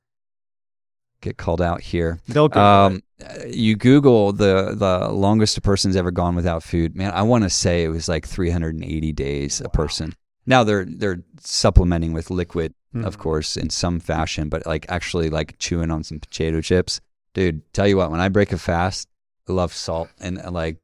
get 1.23 1.37
called 1.37 1.61
out 1.61 1.81
here. 1.81 2.19
They'll 2.27 2.49
go. 2.49 2.61
Um, 2.61 3.01
you 3.47 3.75
Google 3.75 4.31
the 4.33 4.75
the 4.77 5.09
longest 5.09 5.57
a 5.57 5.61
person's 5.61 5.95
ever 5.95 6.11
gone 6.11 6.35
without 6.35 6.61
food. 6.63 6.95
Man, 6.95 7.11
I 7.13 7.21
want 7.23 7.43
to 7.45 7.49
say 7.49 7.83
it 7.83 7.89
was 7.89 8.07
like 8.09 8.27
380 8.27 9.11
days 9.13 9.61
a 9.61 9.69
person. 9.69 10.13
Now 10.45 10.63
they're 10.63 10.85
they're 10.85 11.23
supplementing 11.39 12.11
with 12.13 12.29
liquid, 12.29 12.73
of 12.93 13.15
Mhm. 13.15 13.19
course, 13.19 13.55
in 13.57 13.69
some 13.69 13.99
fashion, 13.99 14.49
but 14.49 14.65
like 14.65 14.85
actually 14.89 15.29
like 15.29 15.57
chewing 15.57 15.89
on 15.91 16.03
some 16.03 16.19
potato 16.19 16.59
chips, 16.61 16.99
dude. 17.33 17.61
Tell 17.73 17.87
you 17.87 17.97
what, 17.97 18.11
when 18.11 18.19
I 18.19 18.27
break 18.29 18.51
a 18.51 18.57
fast, 18.57 19.07
I 19.47 19.53
love 19.53 19.73
salt 19.73 20.09
and 20.19 20.39
uh, 20.39 20.51
like 20.51 20.77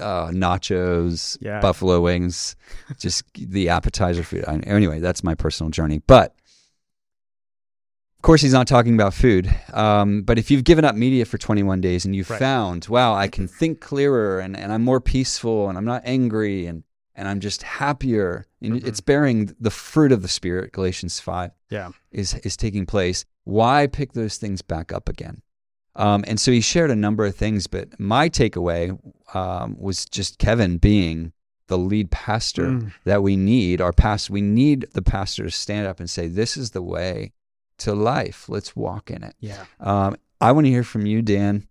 uh, 0.00 0.30
nachos, 0.30 1.38
Yeah. 1.40 1.60
buffalo 1.60 2.00
wings, 2.00 2.56
just 2.98 3.22
the 3.34 3.68
appetizer 3.68 4.24
food. 4.24 4.44
I- 4.48 4.56
Anyway, 4.66 4.98
that's 4.98 5.22
my 5.22 5.36
personal 5.36 5.70
journey. 5.70 6.02
But 6.06 6.34
of 6.34 6.45
course, 8.26 8.42
he's 8.42 8.52
not 8.52 8.66
talking 8.66 8.94
about 8.94 9.14
food. 9.14 9.48
Um, 9.72 10.22
but 10.22 10.38
if 10.38 10.50
you've 10.50 10.64
given 10.64 10.84
up 10.84 10.94
media 10.96 11.24
for 11.24 11.38
21 11.38 11.80
days 11.80 12.04
and 12.04 12.14
you've 12.14 12.30
Right. 12.30 12.38
found, 12.38 12.86
wow, 12.88 13.14
I 13.14 13.28
can 13.28 13.46
think 13.46 13.80
clearer 13.80 14.40
and, 14.40 14.56
and 14.56 14.72
I'm 14.72 14.82
more 14.82 15.00
peaceful 15.00 15.68
and 15.68 15.78
I'm 15.78 15.84
not 15.84 16.02
angry 16.04 16.66
and, 16.66 16.82
and 17.14 17.28
I'm 17.28 17.40
just 17.40 17.62
happier, 17.62 18.44
and 18.60 18.74
Mhm. 18.74 18.86
it's 18.86 19.00
bearing 19.00 19.54
the 19.60 19.70
fruit 19.70 20.12
of 20.12 20.20
the 20.22 20.28
Spirit, 20.28 20.72
Galatians 20.72 21.18
5 21.20 21.52
Yeah. 21.70 21.90
is 22.12 22.34
is 22.44 22.56
taking 22.58 22.84
place. 22.84 23.24
Why 23.44 23.86
pick 23.86 24.12
those 24.12 24.36
things 24.36 24.60
back 24.60 24.92
up 24.92 25.08
again? 25.08 25.40
Um, 25.94 26.24
and 26.26 26.38
so 26.38 26.52
he 26.52 26.60
shared 26.60 26.90
a 26.90 26.96
number 26.96 27.24
of 27.24 27.34
things, 27.34 27.66
but 27.68 27.98
my 27.98 28.28
takeaway 28.28 28.98
um, 29.34 29.76
was 29.78 30.04
just 30.04 30.38
Kevin 30.38 30.76
being 30.78 31.32
the 31.68 31.78
lead 31.78 32.10
pastor 32.10 32.66
Mm. 32.66 32.92
that 33.04 33.22
we 33.22 33.36
need. 33.36 33.80
Our 33.80 33.92
pastor, 33.92 34.32
we 34.34 34.40
need 34.42 34.86
the 34.92 35.02
pastor 35.02 35.44
to 35.44 35.50
stand 35.50 35.86
up 35.86 35.98
and 36.00 36.08
say, 36.10 36.28
"This 36.28 36.56
is 36.56 36.72
the 36.72 36.82
way 36.82 37.32
to 37.78 37.94
life. 37.94 38.48
Let's 38.48 38.74
walk 38.76 39.10
in 39.10 39.22
it." 39.22 39.34
Yeah. 39.40 39.64
Um, 39.80 40.16
I 40.40 40.52
want 40.52 40.66
to 40.66 40.70
hear 40.70 40.84
from 40.84 41.06
you, 41.06 41.22
Dan. 41.22 41.66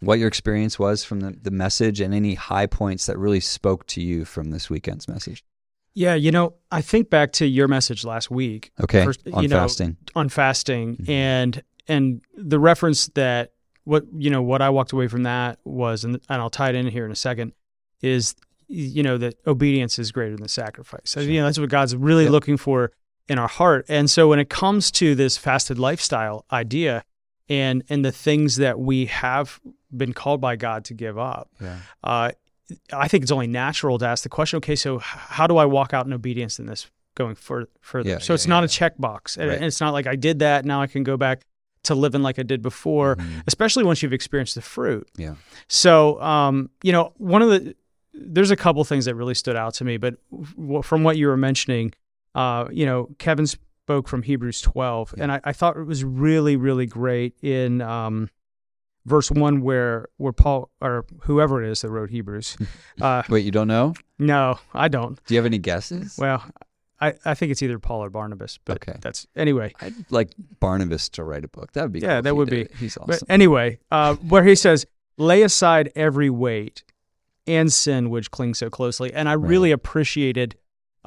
What 0.00 0.20
your 0.20 0.28
experience 0.28 0.78
was 0.78 1.02
from 1.02 1.20
the, 1.20 1.36
the 1.42 1.50
message 1.50 2.00
and 2.00 2.14
any 2.14 2.34
high 2.34 2.66
points 2.66 3.06
that 3.06 3.18
really 3.18 3.40
spoke 3.40 3.84
to 3.88 4.00
you 4.00 4.24
from 4.24 4.50
this 4.52 4.70
weekend's 4.70 5.08
message. 5.08 5.42
Yeah. 5.94 6.14
You 6.14 6.30
know, 6.30 6.54
I 6.70 6.82
think 6.82 7.10
back 7.10 7.32
to 7.32 7.46
your 7.46 7.66
message 7.66 8.04
last 8.04 8.30
week 8.30 8.70
Okay, 8.80 9.04
First, 9.04 9.22
on 9.32 9.42
you 9.42 9.48
know, 9.48 9.56
fasting. 9.56 9.96
on 10.14 10.28
fasting 10.28 10.96
Mhm. 10.98 11.08
and 11.08 11.62
and 11.88 12.20
the 12.36 12.60
reference 12.60 13.08
that 13.14 13.54
what 13.84 14.04
you 14.16 14.30
know 14.30 14.40
what 14.42 14.62
I 14.62 14.70
walked 14.70 14.92
away 14.92 15.08
from 15.08 15.24
that 15.24 15.58
was 15.64 16.04
and, 16.04 16.14
and 16.28 16.40
I'll 16.42 16.50
tie 16.50 16.68
it 16.68 16.76
in 16.76 16.86
here 16.86 17.04
in 17.04 17.10
a 17.10 17.16
second 17.16 17.52
is 18.00 18.36
you 18.68 19.02
know 19.02 19.18
that 19.18 19.34
obedience 19.48 19.98
is 19.98 20.12
greater 20.12 20.36
than 20.36 20.46
sacrifice. 20.46 21.00
So, 21.06 21.22
Sure. 21.22 21.28
you 21.30 21.40
know 21.40 21.46
that's 21.46 21.58
what 21.58 21.70
God's 21.70 21.96
really 21.96 22.24
Yep. 22.24 22.32
looking 22.32 22.56
for 22.56 22.92
in 23.28 23.38
our 23.38 23.48
heart. 23.48 23.84
And 23.88 24.08
so 24.10 24.28
when 24.28 24.38
it 24.38 24.48
comes 24.48 24.90
to 24.92 25.14
this 25.14 25.36
fasted 25.36 25.78
lifestyle 25.78 26.44
idea 26.52 27.04
and 27.48 27.82
and 27.88 28.04
the 28.04 28.12
things 28.12 28.56
that 28.56 28.78
we 28.78 29.06
have 29.06 29.60
been 29.96 30.12
called 30.12 30.40
by 30.40 30.56
God 30.56 30.84
to 30.86 30.94
give 30.94 31.18
up, 31.18 31.50
Yeah. 31.60 31.78
uh, 32.04 32.30
I 32.92 33.08
think 33.08 33.22
it's 33.22 33.32
only 33.32 33.46
natural 33.46 33.98
to 33.98 34.06
ask 34.06 34.22
the 34.22 34.28
question, 34.28 34.58
okay, 34.58 34.76
so 34.76 34.98
how 34.98 35.46
do 35.46 35.56
I 35.56 35.64
walk 35.64 35.94
out 35.94 36.04
in 36.06 36.12
obedience 36.12 36.58
in 36.58 36.66
this 36.66 36.90
going 37.14 37.34
fur- 37.34 37.68
further? 37.80 38.10
Yeah, 38.10 38.18
so 38.18 38.34
it's 38.34 38.44
yeah, 38.44 38.50
not 38.50 38.60
yeah. 38.60 38.64
a 38.86 38.90
checkbox. 38.90 39.38
And 39.38 39.48
Right. 39.48 39.56
and 39.56 39.64
it's 39.64 39.80
not 39.80 39.92
like 39.94 40.06
I 40.06 40.16
did 40.16 40.40
that, 40.40 40.64
now 40.66 40.82
I 40.82 40.86
can 40.86 41.02
go 41.04 41.16
back 41.16 41.42
to 41.84 41.94
living 41.94 42.22
like 42.22 42.38
I 42.38 42.42
did 42.42 42.60
before, 42.60 43.16
Mhm. 43.16 43.42
especially 43.46 43.84
once 43.84 44.02
you've 44.02 44.12
experienced 44.12 44.54
the 44.56 44.60
fruit. 44.60 45.08
Yeah. 45.16 45.36
So, 45.68 46.20
um, 46.20 46.68
you 46.82 46.92
know, 46.92 47.12
one 47.16 47.40
of 47.40 47.48
the, 47.48 47.74
there's 48.12 48.50
a 48.50 48.56
couple 48.56 48.84
things 48.84 49.04
that 49.06 49.14
really 49.14 49.34
stood 49.34 49.56
out 49.56 49.72
to 49.74 49.84
me, 49.84 49.96
but 49.96 50.16
w- 50.58 50.82
from 50.82 51.04
what 51.04 51.16
you 51.16 51.28
were 51.28 51.36
mentioning, 51.36 51.92
uh, 52.38 52.68
you 52.70 52.86
know, 52.86 53.08
Kevin 53.18 53.46
spoke 53.46 54.06
from 54.08 54.22
Hebrews 54.22 54.60
12, 54.60 55.14
Yeah. 55.16 55.22
and 55.24 55.32
I, 55.32 55.40
I 55.44 55.52
thought 55.52 55.76
it 55.76 55.84
was 55.84 56.04
really, 56.04 56.56
really 56.56 56.86
great 56.86 57.34
in 57.42 57.80
um, 57.80 58.28
verse 59.06 59.30
one 59.30 59.60
where 59.62 60.08
where 60.18 60.32
Paul 60.32 60.70
or 60.80 61.04
whoever 61.22 61.62
it 61.62 61.70
is 61.70 61.80
that 61.82 61.90
wrote 61.90 62.10
Hebrews. 62.10 62.56
Uh, 63.00 63.22
Wait, 63.28 63.44
you 63.44 63.52
don't 63.52 63.68
know? 63.68 63.94
no, 64.18 64.58
I 64.74 64.88
don't. 64.88 65.24
Do 65.26 65.34
you 65.34 65.38
have 65.38 65.46
any 65.46 65.58
guesses? 65.58 66.16
Well, 66.18 66.42
I, 67.00 67.14
I 67.24 67.34
think 67.34 67.52
it's 67.52 67.62
either 67.62 67.78
Paul 67.78 68.02
or 68.02 68.10
Barnabas, 68.10 68.58
but 68.64 68.78
Okay. 68.78 68.98
that's 69.00 69.24
anyway. 69.36 69.72
I'd 69.80 69.94
like 70.10 70.30
Barnabas 70.58 71.08
to 71.10 71.22
write 71.22 71.44
a 71.44 71.48
book. 71.48 71.72
That 71.74 71.82
would 71.84 71.92
be 71.92 72.00
Yeah, 72.00 72.14
cool 72.16 72.22
that 72.22 72.36
would 72.36 72.50
be. 72.50 72.62
it. 72.62 72.74
He's 72.74 72.96
But 73.06 73.08
awesome. 73.14 73.26
anyway, 73.30 73.78
uh, 73.92 74.16
where 74.16 74.42
he 74.42 74.56
says, 74.56 74.84
lay 75.16 75.42
aside 75.42 75.92
every 75.94 76.28
weight 76.28 76.82
and 77.46 77.72
sin 77.72 78.10
which 78.10 78.32
clings 78.32 78.58
so 78.58 78.68
closely. 78.68 79.12
And 79.14 79.28
I 79.28 79.36
Right. 79.36 79.48
really 79.48 79.70
appreciated 79.70 80.56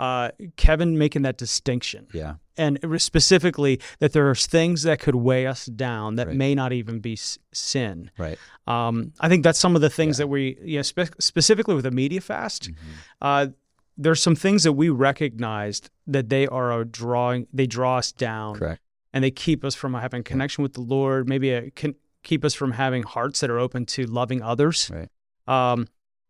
uh, 0.01 0.31
Kevin 0.57 0.97
making 0.97 1.21
that 1.21 1.37
distinction. 1.37 2.07
yeah, 2.11 2.33
And 2.57 2.79
specifically 2.97 3.79
that 3.99 4.13
there 4.13 4.27
are 4.31 4.35
things 4.35 4.81
that 4.83 4.99
could 4.99 5.13
weigh 5.15 5.45
us 5.45 5.67
down 5.67 6.15
that 6.15 6.27
Right. 6.27 6.35
may 6.35 6.55
not 6.55 6.73
even 6.73 6.99
be 6.99 7.13
s- 7.13 7.37
sin. 7.53 8.09
right. 8.17 8.37
Um, 8.65 9.13
I 9.19 9.29
think 9.29 9.43
that's 9.43 9.59
some 9.59 9.75
of 9.75 9.81
the 9.81 9.89
things 9.91 10.17
Yeah. 10.17 10.23
that 10.23 10.27
we, 10.29 10.57
you 10.63 10.77
know, 10.79 10.81
spe- 10.81 11.13
specifically 11.19 11.75
with 11.75 11.85
a 11.85 11.91
media 11.91 12.19
fast, 12.21 12.71
Mhm. 12.71 12.75
uh, 13.21 13.47
there's 13.95 14.21
some 14.21 14.35
things 14.35 14.63
that 14.63 14.73
we 14.73 14.89
recognized 14.89 15.89
that 16.07 16.29
they 16.29 16.47
are 16.47 16.81
a 16.81 16.83
drawing, 16.83 17.45
they 17.53 17.67
draw 17.67 17.97
us 17.97 18.11
down 18.11 18.55
Correct. 18.55 18.81
and 19.13 19.23
they 19.23 19.31
keep 19.31 19.63
us 19.63 19.75
from 19.75 19.93
having 19.93 20.23
connection 20.23 20.63
with 20.63 20.73
the 20.73 20.81
Lord. 20.81 21.29
Maybe 21.29 21.51
a, 21.51 21.69
can 21.71 21.93
keep 22.23 22.43
us 22.43 22.55
from 22.55 22.71
having 22.71 23.03
hearts 23.03 23.39
that 23.41 23.49
are 23.51 23.59
open 23.59 23.85
to 23.85 24.05
loving 24.07 24.41
others. 24.41 24.89
Right. 24.91 25.09
Um, 25.47 25.87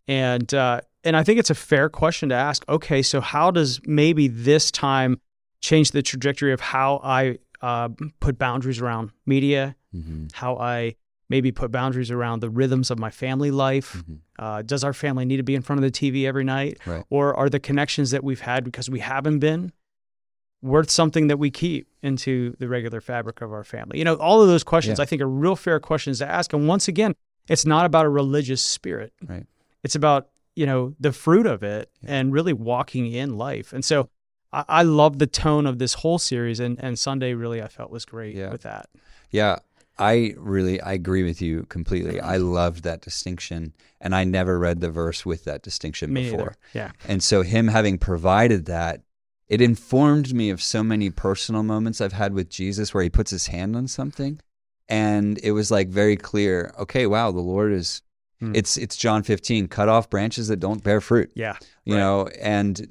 and 0.07 0.53
uh, 0.53 0.81
and 1.03 1.15
I 1.17 1.23
think 1.23 1.39
it's 1.39 1.49
a 1.49 1.55
fair 1.55 1.89
question 1.89 2.29
to 2.29 2.35
ask. 2.35 2.63
Okay, 2.69 3.01
so 3.01 3.21
how 3.21 3.51
does 3.51 3.79
maybe 3.85 4.27
this 4.27 4.71
time 4.71 5.19
change 5.61 5.91
the 5.91 6.01
trajectory 6.01 6.53
of 6.53 6.59
how 6.59 6.99
I 7.03 7.37
uh, 7.61 7.89
put 8.19 8.37
boundaries 8.37 8.79
around 8.81 9.11
media, 9.25 9.75
hmm 9.91 10.27
how 10.33 10.57
I 10.57 10.95
maybe 11.29 11.51
put 11.51 11.71
boundaries 11.71 12.11
around 12.11 12.41
the 12.41 12.49
rhythms 12.49 12.91
of 12.91 12.99
my 12.99 13.09
family 13.09 13.51
life? 13.51 14.03
hmm 14.07 14.15
Uh, 14.39 14.61
does 14.63 14.83
our 14.83 14.93
family 14.93 15.23
need 15.25 15.37
to 15.37 15.43
be 15.43 15.53
in 15.55 15.61
front 15.61 15.77
of 15.79 15.83
the 15.83 15.91
TV 15.91 16.25
every 16.27 16.43
night? 16.43 16.77
Right. 16.85 17.03
Or 17.09 17.35
are 17.35 17.49
the 17.49 17.59
connections 17.59 18.09
that 18.11 18.23
we've 18.23 18.41
had 18.41 18.63
because 18.63 18.89
we 18.89 18.99
haven't 18.99 19.39
been 19.39 19.71
worth 20.63 20.89
something 20.91 21.27
that 21.27 21.37
we 21.37 21.49
keep 21.49 21.87
into 22.01 22.55
the 22.59 22.67
regular 22.67 23.01
fabric 23.01 23.41
of 23.41 23.51
our 23.53 23.63
family? 23.63 23.97
You 23.99 24.05
know, 24.05 24.15
all 24.15 24.41
of 24.41 24.47
those 24.47 24.63
questions 24.63 24.99
Yeah. 24.99 25.03
I 25.03 25.05
think 25.05 25.21
are 25.21 25.27
real 25.27 25.55
fair 25.55 25.79
questions 25.79 26.19
to 26.19 26.27
ask. 26.27 26.53
And 26.53 26.67
once 26.67 26.87
again, 26.87 27.13
it's 27.47 27.65
not 27.65 27.85
about 27.85 28.05
a 28.05 28.09
religious 28.09 28.61
spirit. 28.61 29.13
Right. 29.27 29.45
It's 29.83 29.95
about, 29.95 30.29
you 30.55 30.65
know, 30.65 30.93
the 30.99 31.11
fruit 31.11 31.45
of 31.45 31.63
it 31.63 31.89
Yeah. 32.01 32.15
and 32.15 32.33
really 32.33 32.53
walking 32.53 33.11
in 33.11 33.37
life. 33.37 33.73
And 33.73 33.83
so 33.85 34.09
I, 34.51 34.65
I 34.67 34.83
love 34.83 35.19
the 35.19 35.27
tone 35.27 35.65
of 35.65 35.79
this 35.79 35.93
whole 35.95 36.19
series 36.19 36.59
and, 36.59 36.77
and 36.83 36.97
Sunday 36.99 37.33
really 37.33 37.61
I 37.61 37.67
felt 37.67 37.91
was 37.91 38.05
great 38.05 38.35
Yeah. 38.35 38.51
with 38.51 38.61
that. 38.63 38.89
Yeah, 39.31 39.59
I 39.97 40.33
really 40.37 40.81
I 40.81 40.93
agree 40.93 41.23
with 41.23 41.41
you 41.41 41.63
completely. 41.69 42.19
I 42.19 42.37
loved 42.37 42.83
that 42.83 43.01
distinction, 43.01 43.73
and 43.99 44.15
I 44.15 44.23
never 44.23 44.57
read 44.57 44.81
the 44.81 44.89
verse 44.89 45.25
with 45.25 45.43
that 45.45 45.61
distinction 45.61 46.11
Me 46.11 46.23
before. 46.23 46.37
neither. 46.39 46.55
Yeah. 46.73 46.91
And 47.07 47.21
so 47.23 47.43
him 47.43 47.67
having 47.67 47.97
provided 47.97 48.65
that, 48.65 49.01
it 49.47 49.61
informed 49.61 50.33
me 50.33 50.49
of 50.49 50.61
so 50.61 50.81
many 50.83 51.09
personal 51.11 51.61
moments 51.63 52.01
I've 52.01 52.13
had 52.13 52.33
with 52.33 52.49
Jesus 52.49 52.93
where 52.93 53.03
he 53.03 53.09
puts 53.09 53.31
his 53.31 53.47
hand 53.47 53.75
on 53.75 53.87
something 53.87 54.39
and 54.89 55.39
it 55.43 55.51
was 55.51 55.71
like 55.71 55.89
very 55.89 56.15
clear, 56.17 56.73
okay, 56.79 57.05
wow, 57.05 57.31
the 57.31 57.39
Lord 57.39 57.71
is 57.71 58.01
Hmm. 58.41 58.55
it's 58.55 58.75
it's 58.75 58.97
John 58.97 59.21
15, 59.23 59.67
cut 59.67 59.87
off 59.87 60.09
branches 60.09 60.47
that 60.49 60.57
don't 60.59 60.83
bear 60.83 60.99
fruit. 60.99 61.31
Yeah. 61.35 61.57
You 61.85 61.93
Right. 61.93 61.99
know, 62.01 62.27
and 62.41 62.87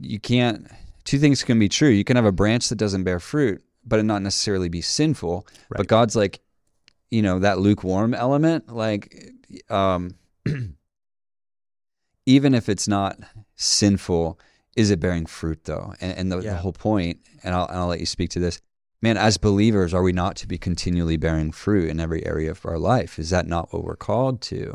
you 0.00 0.20
can't 0.20 0.68
two 1.04 1.18
things 1.18 1.42
can 1.42 1.58
be 1.58 1.68
true. 1.68 1.88
You 1.88 2.04
can 2.04 2.16
have 2.16 2.26
a 2.26 2.32
branch 2.32 2.68
that 2.68 2.76
doesn't 2.76 3.04
bear 3.04 3.18
fruit, 3.18 3.62
but 3.84 3.98
it 3.98 4.02
not 4.02 4.20
necessarily 4.22 4.68
be 4.68 4.82
sinful. 4.82 5.46
But 5.70 5.86
God's 5.88 6.14
like, 6.14 6.40
you 7.10 7.22
know, 7.22 7.38
that 7.38 7.58
lukewarm 7.58 8.12
element, 8.14 8.68
like 8.68 9.32
um 9.70 10.14
even 12.26 12.54
if 12.54 12.68
it's 12.68 12.86
not 12.86 13.18
sinful, 13.56 14.38
is 14.76 14.90
it 14.90 15.00
bearing 15.00 15.26
fruit 15.26 15.64
though? 15.64 15.94
And, 16.00 16.18
and 16.18 16.32
the, 16.32 16.36
the 16.40 16.56
whole 16.56 16.72
point, 16.72 17.20
and 17.42 17.54
I'll, 17.54 17.66
and 17.66 17.76
I'll 17.78 17.86
let 17.88 18.00
you 18.00 18.06
speak 18.06 18.30
to 18.30 18.38
this, 18.40 18.60
man, 19.02 19.16
as 19.16 19.38
believers, 19.38 19.94
are 19.94 20.02
we 20.02 20.12
not 20.12 20.36
to 20.36 20.46
be 20.46 20.58
continually 20.58 21.16
bearing 21.16 21.52
fruit 21.52 21.88
in 21.88 22.00
every 22.00 22.24
area 22.26 22.50
of 22.50 22.64
our 22.66 22.78
life? 22.78 23.18
Is 23.18 23.30
that 23.30 23.46
not 23.46 23.72
what 23.72 23.84
we're 23.84 23.96
called 23.96 24.40
to? 24.42 24.74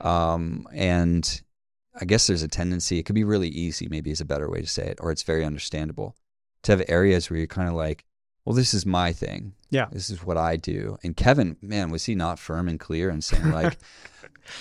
Um, 0.00 0.66
and 0.72 1.42
I 2.00 2.04
guess 2.04 2.26
there's 2.26 2.42
a 2.42 2.48
tendency, 2.48 2.98
it 2.98 3.04
could 3.04 3.14
be 3.14 3.24
really 3.24 3.48
easy, 3.48 3.88
maybe 3.88 4.10
is 4.10 4.20
a 4.20 4.24
better 4.24 4.50
way 4.50 4.60
to 4.60 4.66
say 4.66 4.84
it, 4.86 4.98
or 5.00 5.10
it's 5.10 5.22
very 5.22 5.44
understandable 5.44 6.16
to 6.62 6.72
have 6.72 6.82
areas 6.88 7.30
where 7.30 7.38
you're 7.38 7.46
kind 7.46 7.68
of 7.68 7.74
like, 7.74 8.04
well, 8.44 8.54
this 8.54 8.74
is 8.74 8.84
my 8.84 9.12
thing. 9.12 9.54
Yeah. 9.70 9.86
This 9.90 10.10
is 10.10 10.22
what 10.24 10.36
I 10.36 10.56
do. 10.56 10.98
And 11.02 11.16
Kevin, 11.16 11.56
man, 11.62 11.90
was 11.90 12.04
he 12.04 12.14
not 12.14 12.38
firm 12.38 12.68
and 12.68 12.78
clear 12.78 13.08
and 13.10 13.22
saying, 13.24 13.50
like, 13.52 13.78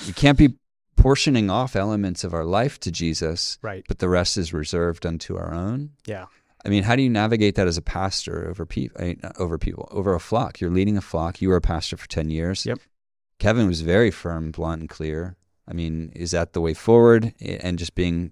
we 0.08 0.14
can't 0.14 0.38
be 0.38 0.56
portioning 0.96 1.50
off 1.50 1.76
elements 1.76 2.24
of 2.24 2.34
our 2.34 2.46
life 2.46 2.80
to 2.82 2.92
Jesus, 2.92 3.58
Right. 3.62 3.84
but 3.88 4.00
the 4.00 4.08
rest 4.10 4.38
is 4.38 4.54
reserved 4.54 5.06
unto 5.06 5.36
our 5.36 5.54
own? 5.54 5.92
Yeah. 6.06 6.26
I 6.66 6.70
mean, 6.70 6.84
how 6.84 6.96
do 6.96 7.02
you 7.02 7.10
navigate 7.10 7.56
that 7.56 7.68
as 7.68 7.78
a 7.78 7.82
pastor 7.82 8.48
over 8.50 8.66
people? 8.66 9.16
Over 9.38 9.58
people, 9.58 9.88
over 9.92 10.14
a 10.14 10.20
flock. 10.20 10.62
You're 10.62 10.72
leading 10.72 10.98
a 10.98 11.02
flock. 11.02 11.42
You 11.42 11.50
were 11.50 11.58
a 11.58 11.62
pastor 11.62 11.98
for 11.98 12.08
ten 12.08 12.30
years. 12.30 12.66
Yep. 12.66 12.80
Kevin 13.40 13.68
was 13.68 13.82
very 13.82 14.12
firm, 14.12 14.52
blunt, 14.52 14.82
and 14.82 14.90
clear. 14.90 15.36
I 15.68 15.74
mean, 15.74 16.12
is 16.16 16.32
that 16.32 16.54
the 16.54 16.62
way 16.62 16.74
forward? 16.74 17.34
And 17.42 17.78
just 17.80 17.96
being, 17.96 18.32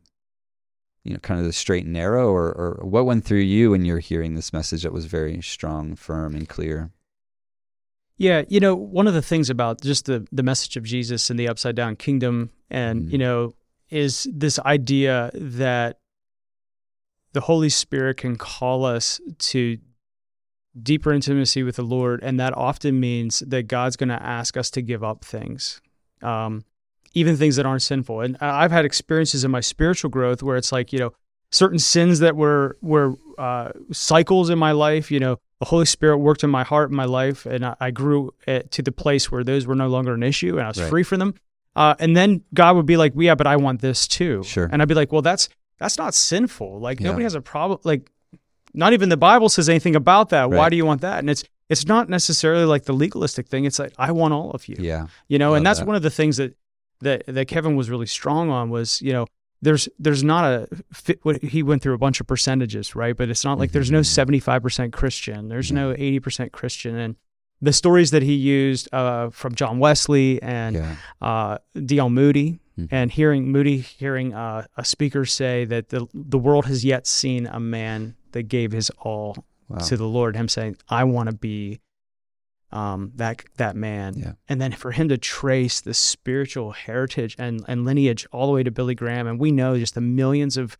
you 1.03 1.13
know, 1.13 1.19
kind 1.19 1.39
of 1.39 1.45
the 1.45 1.53
straight 1.53 1.83
and 1.85 1.93
narrow, 1.93 2.29
or, 2.29 2.51
or 2.51 2.79
what 2.83 3.05
went 3.05 3.25
through 3.25 3.39
you 3.39 3.71
when 3.71 3.83
you're 3.85 3.99
hearing 3.99 4.35
this 4.35 4.53
message 4.53 4.83
that 4.83 4.93
was 4.93 5.05
very 5.05 5.41
strong, 5.41 5.95
firm, 5.95 6.35
and 6.35 6.47
clear? 6.47 6.91
Yeah, 8.17 8.43
you 8.47 8.59
know, 8.59 8.75
one 8.75 9.07
of 9.07 9.13
the 9.13 9.21
things 9.21 9.49
about 9.49 9.81
just 9.81 10.05
the 10.05 10.27
the 10.31 10.43
message 10.43 10.77
of 10.77 10.83
Jesus 10.83 11.29
and 11.29 11.39
the 11.39 11.47
upside 11.47 11.75
down 11.75 11.95
kingdom 11.95 12.51
and, 12.69 13.03
Mhm. 13.03 13.11
you 13.11 13.17
know, 13.17 13.55
is 13.89 14.27
this 14.31 14.59
idea 14.59 15.31
that 15.33 16.00
the 17.33 17.41
Holy 17.41 17.69
Spirit 17.69 18.17
can 18.17 18.35
call 18.35 18.85
us 18.85 19.19
to 19.39 19.77
deeper 20.81 21.11
intimacy 21.11 21.63
with 21.63 21.75
the 21.75 21.83
Lord, 21.83 22.21
and 22.23 22.39
that 22.39 22.55
often 22.55 22.99
means 22.99 23.39
that 23.39 23.63
God's 23.63 23.95
going 23.95 24.09
to 24.09 24.21
ask 24.21 24.55
us 24.57 24.69
to 24.71 24.81
give 24.81 25.03
up 25.03 25.23
things, 25.25 25.81
um, 26.21 26.63
even 27.13 27.35
things 27.35 27.57
that 27.57 27.65
aren't 27.65 27.81
sinful. 27.81 28.21
And 28.21 28.37
I've 28.39 28.71
had 28.71 28.85
experiences 28.85 29.43
in 29.43 29.51
my 29.51 29.59
spiritual 29.59 30.09
growth 30.09 30.41
where 30.41 30.55
it's 30.57 30.71
like, 30.71 30.93
you 30.93 30.99
know, 30.99 31.11
certain 31.51 31.79
sins 31.79 32.19
that 32.19 32.35
were 32.37 32.77
were 32.81 33.15
uh, 33.37 33.71
cycles 33.91 34.49
in 34.49 34.57
my 34.57 34.71
life. 34.71 35.11
You 35.11 35.19
know, 35.19 35.37
the 35.59 35.65
Holy 35.65 35.85
Spirit 35.85 36.19
worked 36.19 36.43
in 36.43 36.49
my 36.49 36.63
heart, 36.63 36.89
in 36.89 36.95
my 36.95 37.05
life, 37.05 37.45
and 37.45 37.65
I, 37.65 37.75
I 37.79 37.91
grew 37.91 38.33
at, 38.47 38.71
to 38.71 38.81
the 38.81 38.91
place 38.93 39.29
where 39.29 39.43
those 39.43 39.67
were 39.67 39.75
no 39.75 39.87
longer 39.87 40.13
an 40.13 40.23
issue, 40.23 40.57
and 40.57 40.65
I 40.65 40.69
was 40.69 40.79
Right. 40.79 40.89
free 40.89 41.03
from 41.03 41.19
them. 41.19 41.33
Uh, 41.75 41.95
and 41.99 42.15
then 42.17 42.43
God 42.53 42.75
would 42.77 42.85
be 42.85 42.97
like, 42.97 43.13
"Yeah, 43.15 43.35
but 43.35 43.47
I 43.47 43.55
want 43.57 43.81
this 43.81 44.07
too." 44.07 44.43
Sure. 44.43 44.69
And 44.71 44.81
I'd 44.81 44.87
be 44.87 44.93
like, 44.93 45.11
"Well, 45.11 45.21
that's 45.21 45.49
that's 45.81 45.97
not 45.97 46.13
sinful. 46.13 46.79
Like 46.79 46.99
Yeah. 46.99 47.07
nobody 47.07 47.23
has 47.23 47.35
a 47.35 47.41
problem. 47.41 47.79
Like 47.83 48.09
not 48.73 48.93
even 48.93 49.09
the 49.09 49.17
Bible 49.17 49.49
says 49.49 49.67
anything 49.67 49.95
about 49.95 50.29
that. 50.29 50.49
Why 50.49 50.69
do 50.69 50.77
you 50.77 50.85
want 50.85 51.01
that?" 51.01 51.19
And 51.19 51.29
it's 51.29 51.43
it's 51.69 51.85
not 51.85 52.07
necessarily 52.09 52.65
like 52.65 52.83
the 52.85 52.93
legalistic 52.93 53.47
thing. 53.47 53.65
It's 53.65 53.79
like 53.79 53.93
I 53.97 54.11
want 54.11 54.33
all 54.33 54.51
of 54.51 54.67
you 54.69 54.75
Yeah. 54.79 55.07
you 55.27 55.37
know 55.39 55.49
Love 55.51 55.57
and 55.57 55.65
that's 55.65 55.79
that. 55.79 55.87
one 55.87 55.95
of 55.95 56.01
the 56.03 56.09
things 56.09 56.37
that 56.37 56.55
that 57.01 57.25
that 57.27 57.47
Kevin 57.47 57.75
was 57.75 57.89
really 57.89 58.05
strong 58.05 58.49
on 58.49 58.69
was 58.69 59.01
you 59.01 59.11
know 59.13 59.25
there's 59.63 59.87
there's 59.99 60.23
not 60.23 60.43
a 60.45 60.67
fit 60.93 61.19
what 61.23 61.41
he 61.43 61.63
went 61.63 61.81
through 61.81 61.93
a 61.93 61.97
bunch 61.97 62.19
of 62.21 62.27
percentages 62.27 62.95
right 62.95 63.15
but 63.17 63.29
it's 63.29 63.43
not 63.45 63.57
like 63.59 63.71
there's 63.71 63.91
no 63.91 63.99
Mhm. 64.01 64.05
75% 64.05 64.91
Christian 64.93 65.49
there's 65.49 65.71
no 65.71 65.93
80% 65.93 66.51
Christian 66.51 66.95
and 66.97 67.15
the 67.63 67.71
stories 67.73 68.09
that 68.11 68.23
he 68.23 68.33
used 68.33 68.89
uh, 68.93 69.29
from 69.29 69.53
John 69.53 69.77
Wesley 69.77 70.41
and 70.41 70.75
yeah. 70.77 70.95
uh, 71.21 71.57
D.L. 71.85 72.09
Moody 72.09 72.59
Mhm. 72.81 72.87
and 72.91 73.11
hearing 73.11 73.51
Moody 73.51 73.77
hearing 73.79 74.33
uh, 74.33 74.65
a 74.77 74.85
speaker 74.85 75.25
say 75.25 75.65
that 75.65 75.89
the 75.89 76.07
the 76.13 76.37
world 76.39 76.65
has 76.65 76.83
yet 76.85 77.07
seen 77.07 77.47
a 77.47 77.59
man 77.59 78.15
that 78.31 78.43
gave 78.43 78.71
his 78.71 78.89
all 78.99 79.45
Wow. 79.67 79.77
to 79.77 79.95
the 79.97 80.07
Lord. 80.07 80.35
Him 80.35 80.47
saying, 80.49 80.75
"I 80.89 81.03
want 81.05 81.29
to 81.29 81.35
be 81.35 81.79
um, 82.71 83.11
that 83.15 83.43
that 83.57 83.75
man," 83.75 84.13
Yeah. 84.17 84.33
and 84.47 84.61
then 84.61 84.71
for 84.71 84.91
him 84.91 85.09
to 85.09 85.17
trace 85.17 85.81
the 85.81 85.93
spiritual 85.93 86.71
heritage 86.71 87.35
and 87.37 87.63
and 87.67 87.85
lineage 87.85 88.25
all 88.31 88.47
the 88.47 88.53
way 88.53 88.63
to 88.63 88.71
Billy 88.71 88.95
Graham, 88.95 89.27
and 89.27 89.39
we 89.39 89.51
know 89.51 89.77
just 89.77 89.93
the 89.93 90.01
millions 90.01 90.57
of 90.57 90.77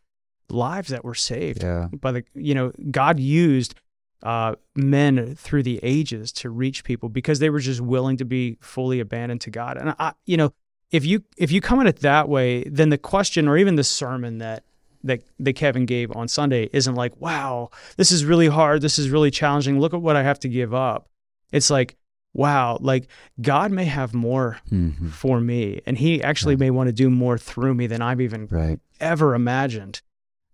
lives 0.50 0.90
that 0.90 1.04
were 1.06 1.16
saved 1.16 1.64
yeah. 1.64 1.88
by 2.00 2.12
the 2.12 2.24
you 2.34 2.54
know 2.56 2.72
God 2.92 3.20
used 3.20 3.76
uh, 4.24 4.56
men 4.76 5.36
through 5.36 5.64
the 5.64 5.80
ages 5.82 6.32
to 6.34 6.50
reach 6.50 6.84
people 6.84 7.10
because 7.10 7.40
they 7.40 7.50
were 7.50 7.60
just 7.60 7.82
willing 7.82 8.18
to 8.18 8.26
be 8.26 8.58
fully 8.62 9.00
abandoned 9.00 9.42
to 9.42 9.50
God. 9.50 9.78
And 9.78 9.96
I, 9.98 10.14
you 10.26 10.38
know, 10.38 10.54
if 10.92 11.06
you 11.06 11.24
if 11.38 11.52
you 11.52 11.62
come 11.62 11.80
at 11.80 11.88
it 11.88 12.00
that 12.00 12.28
way, 12.30 12.64
then 12.66 12.90
the 12.90 12.98
question 12.98 13.48
or 13.48 13.58
even 13.58 13.76
the 13.76 13.84
sermon 13.84 14.38
that 14.40 14.64
that 15.04 15.24
that 15.40 15.54
Kevin 15.54 15.86
gave 15.86 16.12
on 16.16 16.28
Sunday 16.28 16.70
isn't 16.74 16.96
like, 16.96 17.20
wow, 17.20 17.70
this 17.98 18.12
is 18.12 18.24
really 18.26 18.48
hard, 18.48 18.82
this 18.82 19.00
is 19.00 19.10
really 19.10 19.32
challenging. 19.32 19.80
Look 19.80 19.94
at 19.94 20.02
what 20.02 20.16
I 20.16 20.24
have 20.24 20.40
to 20.42 20.48
give 20.50 20.74
up. 20.74 21.08
It's 21.52 21.70
like, 21.70 21.98
wow, 22.34 22.78
like 22.82 23.08
God 23.42 23.72
may 23.72 23.86
have 23.86 24.14
more 24.14 24.60
Mhm. 24.72 25.12
for 25.12 25.40
me, 25.40 25.82
and 25.86 25.98
He 25.98 26.22
actually 26.22 26.54
Yeah. 26.54 26.60
may 26.60 26.70
want 26.72 26.88
to 26.88 26.94
do 26.94 27.10
more 27.10 27.38
through 27.38 27.74
me 27.74 27.88
than 27.88 28.02
I've 28.02 28.22
even 28.22 28.48
Right. 28.52 28.80
ever 29.00 29.34
imagined. 29.34 30.02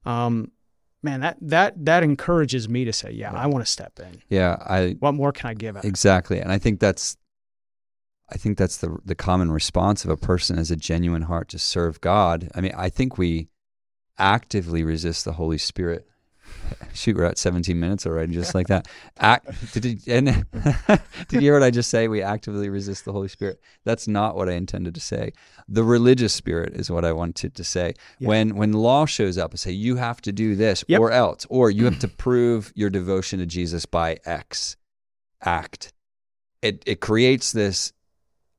Um, 0.06 0.52
man, 1.04 1.19
that 1.21 1.38
that 1.41 1.86
that 1.86 2.04
encourages 2.04 2.69
me 2.69 2.86
to 2.86 2.93
say, 2.93 3.12
yeah, 3.12 3.34
I 3.34 3.47
want 3.47 3.65
to 3.65 3.71
step 3.71 4.00
in. 4.00 4.21
Yeah. 4.30 4.56
I 4.65 4.95
What 5.00 5.13
more 5.13 5.32
can 5.32 5.50
I 5.50 5.54
give? 5.56 5.76
Out? 5.76 5.84
Exactly. 5.86 6.39
And 6.39 6.52
I 6.52 6.58
think 6.58 6.80
that's 6.80 7.17
I 8.30 8.38
think 8.38 8.58
that's 8.58 8.78
the 8.78 8.98
the 9.06 9.16
common 9.16 9.52
response 9.52 10.04
of 10.04 10.12
a 10.12 10.18
person 10.18 10.58
as 10.60 10.72
a 10.72 10.76
genuine 10.76 11.24
heart 11.24 11.50
to 11.50 11.60
serve 11.60 12.02
God. 12.02 12.50
I 12.54 12.62
mean, 12.62 12.74
I 12.76 12.90
think 12.90 13.18
we 13.18 13.48
actively 14.18 14.84
resist 14.84 15.26
the 15.26 15.34
Holy 15.34 15.58
Spirit. 15.58 16.08
Shoot, 16.94 17.18
we're 17.18 17.26
at 17.26 17.38
17 17.38 17.78
minutes 17.80 18.06
already, 18.06 18.34
just 18.34 18.56
like 18.56 18.68
that. 18.68 18.88
Act, 19.20 19.74
did, 19.74 19.86
you, 19.86 19.98
and, 20.13 20.46
did 21.28 21.34
you 21.34 21.40
hear 21.42 21.54
what 21.54 21.63
I 21.63 21.72
just 21.72 21.90
say? 21.90 22.08
We 22.08 22.22
actively 22.22 22.70
resist 22.70 23.04
the 23.06 23.12
Holy 23.12 23.28
Spirit. 23.28 23.60
That's 23.84 24.08
not 24.08 24.36
what 24.36 24.48
I 24.50 24.54
intended 24.54 24.96
to 24.96 25.02
say. 25.02 25.34
The 25.68 25.84
religious 25.84 26.34
spirit 26.34 26.74
is 26.74 26.90
what 26.90 27.04
I 27.06 27.12
wanted 27.12 27.54
to 27.56 27.63
say. 27.63 27.94
Yeah. 28.20 28.30
When 28.30 28.56
when 28.56 28.74
law 28.74 29.06
shows 29.06 29.38
up 29.38 29.52
and 29.52 29.60
say 29.60 29.72
you 29.72 29.98
have 29.98 30.22
to 30.22 30.32
do 30.32 30.56
this 30.56 30.84
Yep. 30.88 31.00
or 31.00 31.12
else, 31.12 31.46
or 31.50 31.70
you 31.70 31.86
have 31.86 32.00
to 32.00 32.08
prove 32.08 32.72
your 32.76 32.90
devotion 32.90 33.40
to 33.40 33.46
Jesus 33.46 33.86
by 33.86 34.18
X 34.26 34.78
act, 35.42 35.94
it 36.62 36.82
it 36.86 37.00
creates 37.02 37.52
this 37.52 37.94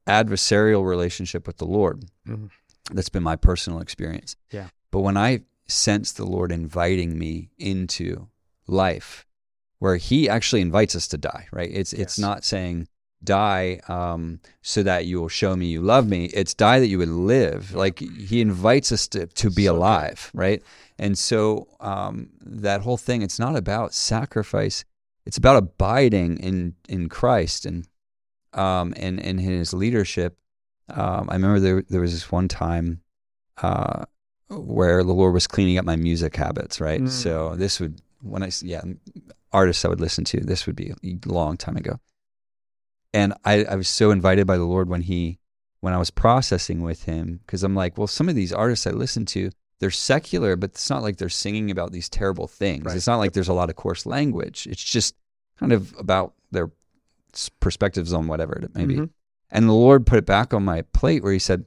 adversarial 0.09 0.85
relationship 0.87 1.47
with 1.47 1.59
the 1.59 1.67
Lord. 1.67 2.05
Mhm. 2.27 2.51
That's 2.91 3.09
been 3.11 3.23
my 3.23 3.37
personal 3.37 3.81
experience. 3.81 4.35
Yeah. 4.51 4.69
But 4.91 5.01
when 5.01 5.17
I 5.17 5.43
sense 5.67 6.13
the 6.13 6.25
Lord 6.25 6.51
inviting 6.51 7.19
me 7.19 7.51
into 7.59 8.29
life, 8.67 9.27
where 9.79 9.97
He 9.97 10.29
actually 10.29 10.63
invites 10.63 10.97
us 10.97 11.07
to 11.09 11.19
die, 11.19 11.47
right? 11.53 11.71
It's 11.73 11.93
it's 11.93 12.19
not 12.19 12.45
saying 12.45 12.89
die 13.23 13.81
um, 13.89 14.41
so 14.63 14.83
that 14.85 15.05
you 15.07 15.21
will 15.21 15.29
show 15.29 15.57
me 15.57 15.67
you 15.67 15.83
love 15.83 16.09
me. 16.09 16.27
It's 16.27 16.55
die 16.55 16.79
that 16.81 16.87
you 16.89 16.99
would 16.99 17.09
live. 17.09 17.75
Like 17.75 17.99
He 17.99 18.41
invites 18.41 18.91
us 18.93 19.07
to 19.09 19.27
to 19.27 19.51
be 19.51 19.65
So 19.67 19.73
good. 19.73 19.79
alive, 19.79 20.31
right? 20.35 20.63
And 20.99 21.17
so 21.19 21.69
um, 21.81 22.31
that 22.41 22.81
whole 22.83 22.97
thing, 22.97 23.23
it's 23.23 23.39
not 23.39 23.55
about 23.57 23.93
sacrifice. 23.95 24.85
It's 25.27 25.37
about 25.37 25.57
abiding 25.57 26.39
in 26.39 26.75
in 26.89 27.09
Christ 27.09 27.67
and 27.67 27.87
um, 28.53 28.95
and 28.97 29.21
and 29.21 29.39
in 29.41 29.59
His 29.59 29.73
leadership. 29.73 30.37
Um, 30.89 31.29
I 31.31 31.35
remember 31.35 31.61
there 31.61 31.83
there 31.89 32.01
was 32.01 32.13
this 32.13 32.31
one 32.33 32.49
time 32.49 33.01
uh, 33.63 34.05
where 34.49 35.05
the 35.05 35.13
Lord 35.13 35.35
was 35.35 35.47
cleaning 35.47 35.79
up 35.79 35.85
my 35.85 35.97
music 35.97 36.37
habits, 36.37 36.81
right? 36.81 37.01
Mm. 37.01 37.11
So 37.11 37.57
this 37.57 37.81
would 37.81 38.01
when 38.23 38.43
I 38.43 38.51
yeah 38.63 38.83
artists 39.53 39.85
I 39.85 39.89
would 39.89 40.01
listen 40.01 40.25
to 40.25 40.41
this 40.41 40.67
would 40.67 40.77
be 40.77 40.91
a 40.91 41.29
long 41.29 41.57
time 41.57 41.77
ago, 41.77 41.99
and 43.13 43.35
I 43.45 43.65
I 43.65 43.77
was 43.77 43.89
so 43.89 44.11
invited 44.11 44.47
by 44.47 44.57
the 44.57 44.65
Lord 44.65 44.89
when 44.89 45.03
he 45.03 45.39
when 45.81 45.95
I 45.95 45.99
was 45.99 46.11
processing 46.11 46.83
with 46.83 47.05
him 47.05 47.41
because 47.47 47.63
I'm 47.63 47.75
like, 47.75 47.97
well, 47.97 48.09
some 48.09 48.29
of 48.29 48.35
these 48.35 48.53
artists 48.53 48.87
I 48.87 48.91
listen 48.91 49.27
to 49.27 49.51
they're 49.79 49.91
secular, 49.91 50.57
but 50.57 50.71
it's 50.71 50.91
not 50.91 51.03
like 51.03 51.17
they're 51.17 51.29
singing 51.29 51.71
about 51.71 51.93
these 51.93 52.09
terrible 52.09 52.47
things. 52.47 52.85
Right. 52.85 52.97
It's 52.97 53.07
not 53.07 53.19
like 53.19 53.33
there's 53.33 53.49
a 53.49 53.53
lot 53.53 53.71
of 53.71 53.77
coarse 53.77 54.07
language. 54.07 54.67
It's 54.69 54.83
just 54.83 55.15
kind 55.59 55.73
of 55.73 55.95
about 55.99 56.35
their 56.51 56.71
perspectives 57.61 58.13
on 58.13 58.27
whatever 58.27 58.55
it 58.55 58.75
may 58.75 58.87
be. 58.87 58.97
Mhm. 58.97 59.11
And 59.51 59.69
the 59.69 59.73
Lord 59.73 60.07
put 60.07 60.19
it 60.19 60.27
back 60.27 60.53
on 60.53 60.65
my 60.65 60.83
plate 60.83 61.23
where 61.23 61.33
He 61.33 61.39
said, 61.39 61.65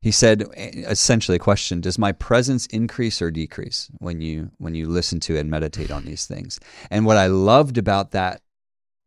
He 0.00 0.10
said 0.10 0.44
essentially 0.56 1.36
a 1.36 1.38
question: 1.38 1.80
Does 1.80 1.96
my 1.96 2.10
presence 2.10 2.66
increase 2.66 3.22
or 3.22 3.30
decrease 3.30 3.88
when 3.98 4.20
you 4.20 4.50
when 4.58 4.74
you 4.74 4.88
listen 4.88 5.20
to 5.20 5.38
and 5.38 5.48
meditate 5.48 5.92
on 5.92 6.04
these 6.04 6.26
things? 6.26 6.58
And 6.90 7.06
what 7.06 7.16
I 7.16 7.28
loved 7.28 7.78
about 7.78 8.10
that 8.10 8.42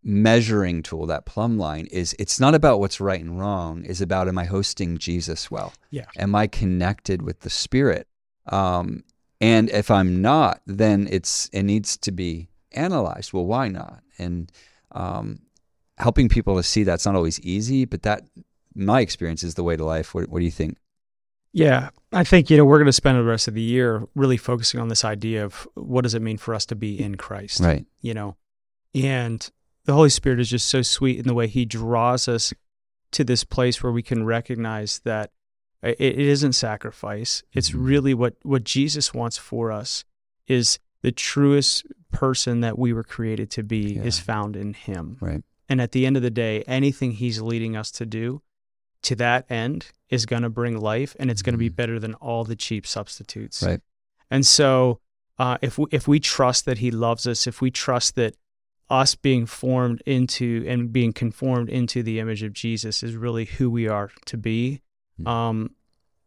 measuring 0.03 0.83
tool, 0.83 1.05
that 1.07 1.25
plumb 1.25 1.57
line, 1.57 1.87
is 1.87 2.15
it's 2.17 2.39
not 2.39 2.55
about 2.55 2.79
what's 2.79 3.01
right 3.01 3.19
and 3.19 3.37
wrong. 3.37 3.83
Is 3.83 3.99
about 3.99 4.29
am 4.29 4.37
I 4.37 4.45
hosting 4.45 4.97
Jesus 4.97 5.51
well? 5.51 5.73
Yeah. 5.89 6.05
Am 6.15 6.33
I 6.33 6.47
connected 6.47 7.21
with 7.21 7.41
the 7.41 7.49
Spirit? 7.49 8.07
Um, 8.47 9.03
and 9.41 9.69
if 9.71 9.91
I'm 9.91 10.21
not, 10.21 10.61
then 10.65 11.09
it's 11.11 11.49
it 11.51 11.63
needs 11.63 11.97
to 11.97 12.11
be 12.11 12.47
analyzed. 12.71 13.33
Well, 13.33 13.45
why 13.45 13.67
not? 13.67 14.01
And 14.17 14.49
um, 14.95 15.39
helping 15.97 16.27
people 16.29 16.55
to 16.57 16.63
see 16.63 16.83
that's 16.83 17.05
not 17.05 17.15
always 17.15 17.39
easy, 17.41 17.85
but 17.85 18.01
that 18.01 18.23
my 18.73 19.01
experience 19.01 19.43
is 19.43 19.53
the 19.55 19.63
way 19.63 19.75
to 19.77 19.85
life. 19.85 20.15
What, 20.15 20.29
what 20.29 20.39
do 20.39 20.45
you 20.45 20.51
think? 20.51 20.77
Yeah, 21.53 21.89
I 22.11 22.23
think 22.25 22.49
you 22.49 22.57
know 22.57 22.65
we're 22.65 22.79
going 22.79 22.85
to 22.87 22.91
spend 22.91 23.17
the 23.17 23.23
rest 23.23 23.47
of 23.47 23.53
the 23.53 23.61
year 23.61 24.03
really 24.13 24.35
focusing 24.37 24.79
on 24.81 24.89
this 24.89 25.05
idea 25.05 25.45
of 25.45 25.65
what 25.75 26.01
does 26.01 26.13
it 26.13 26.21
mean 26.21 26.37
for 26.37 26.53
us 26.53 26.65
to 26.65 26.75
be 26.75 26.99
in 27.01 27.15
Christ, 27.15 27.61
Right. 27.61 27.85
You 28.01 28.13
know, 28.13 28.35
and 28.93 29.49
the 29.85 29.93
Holy 29.93 30.09
Spirit 30.09 30.39
is 30.41 30.49
just 30.49 30.67
so 30.67 30.81
sweet 30.81 31.17
in 31.19 31.27
the 31.27 31.33
way 31.33 31.47
He 31.47 31.63
draws 31.63 32.27
us 32.27 32.53
to 33.11 33.23
this 33.23 33.45
place 33.45 33.81
where 33.81 33.91
we 33.93 34.01
can 34.01 34.25
recognize 34.25 34.99
that 35.05 35.31
it, 35.81 35.95
it 36.01 36.19
isn't 36.19 36.53
sacrifice. 36.53 37.41
It's 37.53 37.71
Mhm. 37.71 37.87
really 37.87 38.13
what 38.13 38.35
what 38.43 38.65
Jesus 38.65 39.13
wants 39.13 39.37
for 39.37 39.71
us 39.71 40.03
is 40.47 40.79
the 41.05 41.11
truest 41.11 41.85
person 42.11 42.61
that 42.61 42.79
we 42.79 42.91
were 42.91 43.03
created 43.03 43.51
to 43.51 43.61
be 43.61 43.95
is 43.97 44.17
found 44.19 44.55
in 44.55 44.73
Him. 44.73 45.17
Right. 45.21 45.43
And 45.69 45.79
at 45.79 45.91
the 45.91 46.03
end 46.07 46.17
of 46.17 46.23
the 46.23 46.31
day, 46.31 46.63
anything 46.63 47.11
He's 47.11 47.39
leading 47.41 47.75
us 47.75 47.91
to 47.91 48.07
do, 48.07 48.41
to 49.03 49.15
that 49.17 49.45
end, 49.51 49.91
is 50.09 50.25
going 50.25 50.41
to 50.41 50.49
bring 50.49 50.79
life, 50.79 51.15
and 51.19 51.29
it's 51.29 51.43
going 51.43 51.53
to 51.53 51.59
be 51.59 51.69
Mhm. 51.69 51.75
better 51.75 51.99
than 51.99 52.15
all 52.15 52.43
the 52.43 52.55
cheap 52.55 52.87
substitutes. 52.87 53.61
Right. 53.61 53.81
And 54.31 54.43
so, 54.47 54.99
uh, 55.37 55.59
if 55.61 55.77
we, 55.77 55.85
if 55.91 56.07
we 56.07 56.19
trust 56.19 56.65
that 56.65 56.79
He 56.79 56.89
loves 56.89 57.27
us, 57.27 57.45
if 57.45 57.61
we 57.61 57.69
trust 57.69 58.15
that 58.15 58.35
us 58.89 59.13
being 59.13 59.45
formed 59.45 60.01
into 60.07 60.65
and 60.67 60.91
being 60.91 61.13
conformed 61.13 61.69
into 61.69 62.01
the 62.01 62.19
image 62.19 62.41
of 62.41 62.51
Jesus 62.53 63.03
is 63.03 63.15
really 63.15 63.45
who 63.45 63.69
we 63.69 63.87
are 63.87 64.09
to 64.25 64.37
be, 64.37 64.81
Mhm. 65.21 65.27
um, 65.27 65.75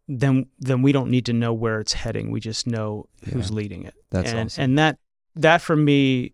then 0.08 0.46
then 0.58 0.80
we 0.82 0.92
don't 0.92 1.10
need 1.10 1.26
to 1.26 1.32
know 1.32 1.52
where 1.52 1.80
it's 1.80 1.92
heading. 1.92 2.30
We 2.30 2.40
just 2.40 2.66
know 2.66 3.06
who's 3.30 3.50
leading 3.50 3.84
it. 3.84 3.94
That's 4.10 4.30
and 4.30 4.46
awesome. 4.48 4.62
and 4.64 4.78
that 4.78 4.98
that 5.36 5.60
for 5.60 5.76
me 5.76 6.32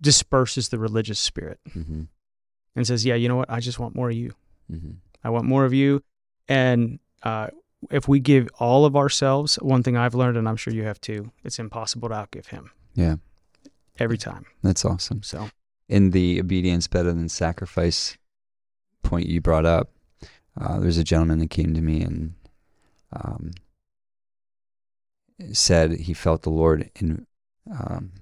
disperses 0.00 0.68
the 0.70 0.78
religious 0.78 1.20
spirit 1.20 1.60
Mm-hmm. 1.76 2.02
and 2.76 2.86
says, 2.86 3.04
"Yeah, 3.04 3.14
you 3.14 3.28
know 3.28 3.36
what? 3.36 3.50
I 3.50 3.60
just 3.60 3.78
want 3.78 3.94
more 3.94 4.10
of 4.10 4.16
you. 4.16 4.34
Mm-hmm. 4.70 4.92
I 5.24 5.30
want 5.30 5.44
more 5.44 5.64
of 5.64 5.72
you." 5.72 6.02
And 6.48 6.98
uh, 7.22 7.48
if 7.90 8.08
we 8.08 8.18
give 8.20 8.48
all 8.58 8.84
of 8.84 8.96
ourselves, 8.96 9.56
one 9.56 9.82
thing 9.82 9.96
I've 9.96 10.14
learned, 10.14 10.36
and 10.36 10.48
I'm 10.48 10.56
sure 10.56 10.72
you 10.72 10.84
have 10.84 11.00
too, 11.00 11.30
it's 11.44 11.58
impossible 11.58 12.08
to 12.08 12.14
outgive 12.14 12.46
Him 12.46 12.70
Yeah, 12.94 13.16
every 13.98 14.18
time. 14.18 14.46
that's 14.62 14.84
awesome. 14.84 15.22
So 15.22 15.50
in 15.88 16.10
the 16.10 16.40
obedience 16.40 16.88
better 16.88 17.12
than 17.12 17.28
sacrifice 17.28 18.16
point 19.02 19.26
you 19.26 19.40
brought 19.40 19.66
up, 19.66 19.90
uh, 20.60 20.78
there's 20.78 20.98
a 20.98 21.04
gentleman 21.04 21.38
that 21.38 21.50
came 21.50 21.74
to 21.74 21.80
me 21.80 22.02
and 22.02 22.34
um, 23.12 23.52
said 25.52 25.92
he 25.92 26.14
felt 26.14 26.42
the 26.42 26.50
Lord 26.50 26.90
in, 26.96 27.26
um, 27.70 28.12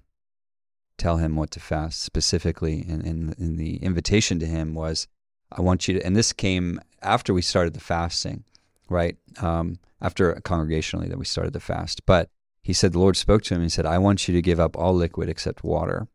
tell 0.97 1.16
him 1.16 1.37
what 1.37 1.51
to 1.53 1.61
fast 1.61 2.01
specifically, 2.01 2.85
and, 2.88 3.05
and, 3.05 3.38
and 3.38 3.59
the 3.59 3.77
invitation 3.77 4.38
to 4.40 4.47
him 4.47 4.75
was, 4.75 5.09
"I 5.51 5.61
want 5.61 5.88
you 5.88 5.95
to." 5.95 6.07
And 6.07 6.16
this 6.16 6.33
came 6.33 6.81
after 7.03 7.33
we 7.35 7.43
started 7.43 7.75
the 7.75 7.81
fasting, 7.81 8.45
right? 8.88 9.16
Um, 9.40 9.79
after 10.01 10.35
congregationally 10.45 11.09
that 11.09 11.19
we 11.19 11.25
started 11.25 11.53
the 11.53 11.61
fast, 11.61 12.07
but 12.07 12.31
he 12.62 12.73
said 12.73 12.93
the 12.93 12.99
Lord 12.99 13.16
spoke 13.16 13.43
to 13.45 13.55
him 13.55 13.62
and 13.62 13.73
said, 13.73 13.87
"I 13.87 13.99
want 13.99 14.29
you 14.29 14.35
to 14.35 14.43
give 14.43 14.61
up 14.61 14.77
all 14.77 14.95
liquid 14.95 15.29
except 15.29 15.64
water." 15.64 16.09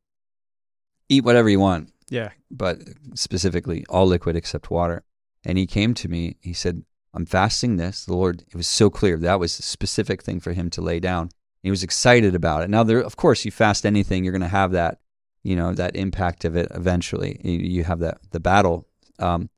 eat 1.09 1.23
whatever 1.23 1.49
you 1.49 1.59
want, 1.59 1.93
yeah, 2.09 2.31
but 2.51 2.79
specifically 3.13 3.85
all 3.89 4.05
liquid 4.05 4.35
except 4.35 4.71
water. 4.71 5.03
And 5.45 5.57
he 5.57 5.67
came 5.67 5.93
to 5.95 6.07
me, 6.07 6.37
he 6.41 6.53
said, 6.53 6.83
I'm 7.13 7.25
fasting 7.25 7.77
this. 7.77 8.05
The 8.05 8.15
Lord, 8.15 8.43
it 8.49 8.55
was 8.55 8.67
so 8.67 8.89
clear 8.89 9.17
that 9.17 9.39
was 9.39 9.57
a 9.59 9.61
specific 9.61 10.21
thing 10.23 10.39
for 10.39 10.53
him 10.53 10.69
to 10.71 10.81
lay 10.81 10.99
down. 10.99 11.29
He 11.61 11.69
was 11.69 11.83
excited 11.83 12.35
about 12.35 12.63
it. 12.63 12.69
Now, 12.69 12.83
there, 12.83 12.99
of 12.99 13.15
course, 13.15 13.45
you 13.45 13.51
fast 13.51 13.85
anything, 13.85 14.23
you're 14.23 14.33
going 14.33 14.41
to 14.41 14.47
have 14.47 14.71
that, 14.73 14.99
you 15.43 15.55
know, 15.55 15.73
that 15.73 15.95
impact 15.95 16.45
of 16.45 16.55
it 16.55 16.67
eventually. 16.75 17.39
You, 17.43 17.83
have 17.83 17.99
that, 17.99 18.17
the 18.31 18.39
battle. 18.39 18.87
Um, 19.19 19.49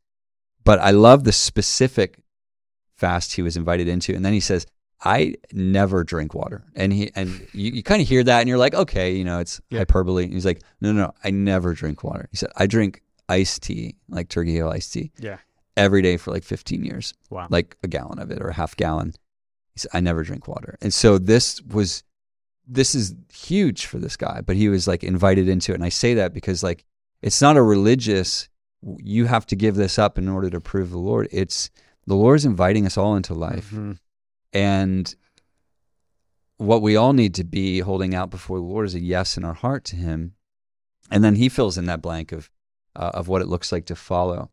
but 0.64 0.80
I 0.80 0.92
love 0.92 1.24
the 1.24 1.32
specific 1.32 2.20
fast 2.96 3.34
he 3.34 3.42
was 3.42 3.58
invited 3.58 3.88
into. 3.88 4.14
And 4.14 4.24
then 4.24 4.34
he 4.34 4.40
says, 4.40 4.66
I 5.04 5.36
never 5.54 6.04
drink 6.04 6.34
water. 6.34 6.66
And 6.76 6.92
he 6.92 7.12
and 7.16 7.30
you, 7.54 7.72
you 7.72 7.84
kind 7.84 8.02
of 8.02 8.08
hear 8.08 8.24
that 8.24 8.40
and 8.40 8.50
you're 8.50 8.58
like, 8.58 8.74
okay, 8.74 9.16
you 9.16 9.24
know, 9.24 9.40
it's 9.40 9.62
Yeah. 9.70 9.80
hyperbole. 9.80 10.24
And 10.26 10.34
he's 10.34 10.46
like, 10.46 10.62
no, 10.82 10.92
no, 10.92 11.04
no, 11.06 11.14
I 11.24 11.30
never 11.32 11.74
drink 11.74 12.04
water. 12.04 12.28
He 12.32 12.38
said, 12.38 12.50
I 12.56 12.66
drink 12.68 13.04
iced 13.30 13.62
tea, 13.64 13.96
like 14.10 14.30
Turkey 14.30 14.54
Hill 14.56 14.70
iced 14.70 14.94
tea, 14.94 15.12
yeah. 15.20 15.38
Every 15.78 16.02
day 16.02 16.18
for 16.18 16.32
like 16.32 16.44
15 16.44 16.84
years, 16.84 17.14
Wow. 17.30 17.48
like 17.50 17.78
a 17.84 17.88
gallon 17.88 18.20
of 18.20 18.32
it 18.32 18.42
or 18.42 18.50
a 18.50 18.54
half 18.54 18.76
gallon. 18.76 19.14
He 19.74 19.80
said, 19.80 19.92
I 19.94 20.00
never 20.02 20.24
drink 20.24 20.48
water. 20.48 20.78
And 20.82 20.94
so 20.94 21.18
this 21.18 21.62
was, 21.62 22.04
this 22.68 22.96
is 22.96 23.16
huge 23.34 23.86
for 23.86 24.00
this 24.00 24.18
guy, 24.18 24.42
but 24.42 24.56
he 24.58 24.68
was 24.70 24.88
like 24.88 25.04
invited 25.04 25.48
into 25.48 25.72
it. 25.72 25.76
And 25.76 25.86
I 25.86 25.90
say 25.90 26.16
that 26.16 26.34
because 26.34 26.64
like, 26.64 26.84
it's 27.22 27.42
not 27.42 27.56
a 27.58 27.62
religious, 27.64 28.50
you 28.98 29.26
have 29.26 29.46
to 29.48 29.56
give 29.56 29.76
this 29.76 29.98
up 29.98 30.18
in 30.18 30.28
order 30.28 30.50
to 30.50 30.60
prove 30.60 30.90
the 30.90 30.98
Lord. 30.98 31.28
It's 31.32 31.70
the 32.06 32.16
Lord 32.16 32.38
is 32.38 32.46
inviting 32.46 32.86
us 32.86 32.98
all 32.98 33.16
into 33.16 33.34
life. 33.34 33.70
Mhm. 33.72 34.00
And 34.54 35.16
what 36.58 36.82
we 36.82 36.96
all 36.96 37.14
need 37.14 37.36
to 37.36 37.44
be 37.44 37.80
holding 37.80 38.16
out 38.16 38.30
before 38.30 38.58
the 38.58 38.66
Lord 38.66 38.88
is 38.88 38.96
a 38.96 39.00
yes 39.00 39.38
in 39.38 39.44
our 39.44 39.54
heart 39.54 39.84
to 39.86 39.96
Him. 39.96 40.34
And 41.12 41.24
then 41.24 41.36
He 41.36 41.50
fills 41.50 41.78
in 41.78 41.86
that 41.86 42.02
blank 42.02 42.32
of, 42.32 42.50
uh, 42.96 43.12
of 43.14 43.28
what 43.28 43.42
it 43.42 43.48
looks 43.48 43.72
like 43.72 43.86
to 43.86 43.96
follow. 43.96 44.50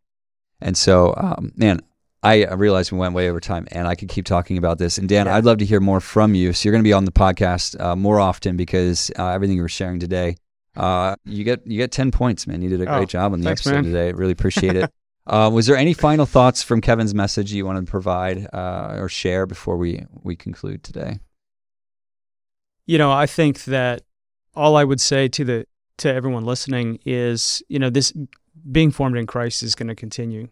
And 0.61 0.77
so, 0.77 1.15
um, 1.17 1.53
man, 1.57 1.81
I 2.23 2.47
realized 2.55 2.91
we 2.91 2.99
went 2.99 3.15
way 3.15 3.29
over 3.29 3.39
time 3.41 3.67
and 3.71 3.87
I 3.87 3.95
could 3.95 4.09
keep 4.09 4.25
talking 4.25 4.57
about 4.57 4.79
this. 4.79 4.97
And 4.97 5.09
Dan, 5.09 5.27
Yeah. 5.27 5.37
I'd 5.37 5.45
love 5.45 5.59
to 5.59 5.65
hear 5.67 5.81
more 5.81 6.01
from 6.01 6.35
you. 6.35 6.53
So 6.55 6.67
you're 6.67 6.73
going 6.73 6.83
to 6.83 6.89
be 6.89 6.93
on 6.95 7.05
the 7.05 7.13
podcast 7.13 7.79
uh, 7.79 7.95
more 7.97 8.19
often 8.19 8.57
because 8.57 9.11
uh, 9.19 9.29
everything 9.29 9.57
you 9.57 9.63
were 9.63 9.69
sharing 9.69 10.01
today, 10.01 10.37
uh, 10.77 11.17
you 11.25 11.45
get 11.45 11.67
you 11.67 11.77
get 11.77 11.93
10 11.93 12.11
points, 12.11 12.47
man. 12.47 12.63
You 12.63 12.71
did 12.71 12.81
a 12.81 12.87
great 12.87 13.03
Oh, 13.03 13.05
job 13.05 13.33
on 13.35 13.41
the 13.41 13.45
thanks, 13.45 13.61
episode 13.67 13.75
man. 13.75 13.85
today. 13.85 14.13
Really 14.13 14.33
appreciate 14.33 14.77
it. 14.77 14.91
Uh, 15.27 15.49
was 15.51 15.65
there 15.67 15.75
any 15.75 15.95
final 15.95 16.27
thoughts 16.27 16.63
from 16.63 16.83
Kevin's 16.83 17.15
message 17.15 17.51
you 17.51 17.65
wanted 17.65 17.87
to 17.87 17.91
provide 17.91 18.47
uh, 18.53 18.97
or 18.99 19.09
share 19.09 19.47
before 19.47 19.79
we, 19.79 20.05
we 20.23 20.37
conclude 20.37 20.85
today? 20.85 21.19
you 22.85 22.99
know, 22.99 23.11
I 23.11 23.25
think 23.25 23.65
that 23.65 24.03
all 24.55 24.77
I 24.77 24.85
would 24.85 25.01
say 25.01 25.29
to 25.29 25.43
the 25.45 25.67
to 25.99 26.13
everyone 26.13 26.45
listening 26.45 26.99
is, 27.07 27.63
you 27.69 27.79
know, 27.79 27.89
this 27.89 28.13
being 28.71 28.91
formed 28.91 29.17
in 29.17 29.27
Christ 29.27 29.63
is 29.63 29.75
going 29.75 29.89
to 29.89 29.95
continue 29.95 30.49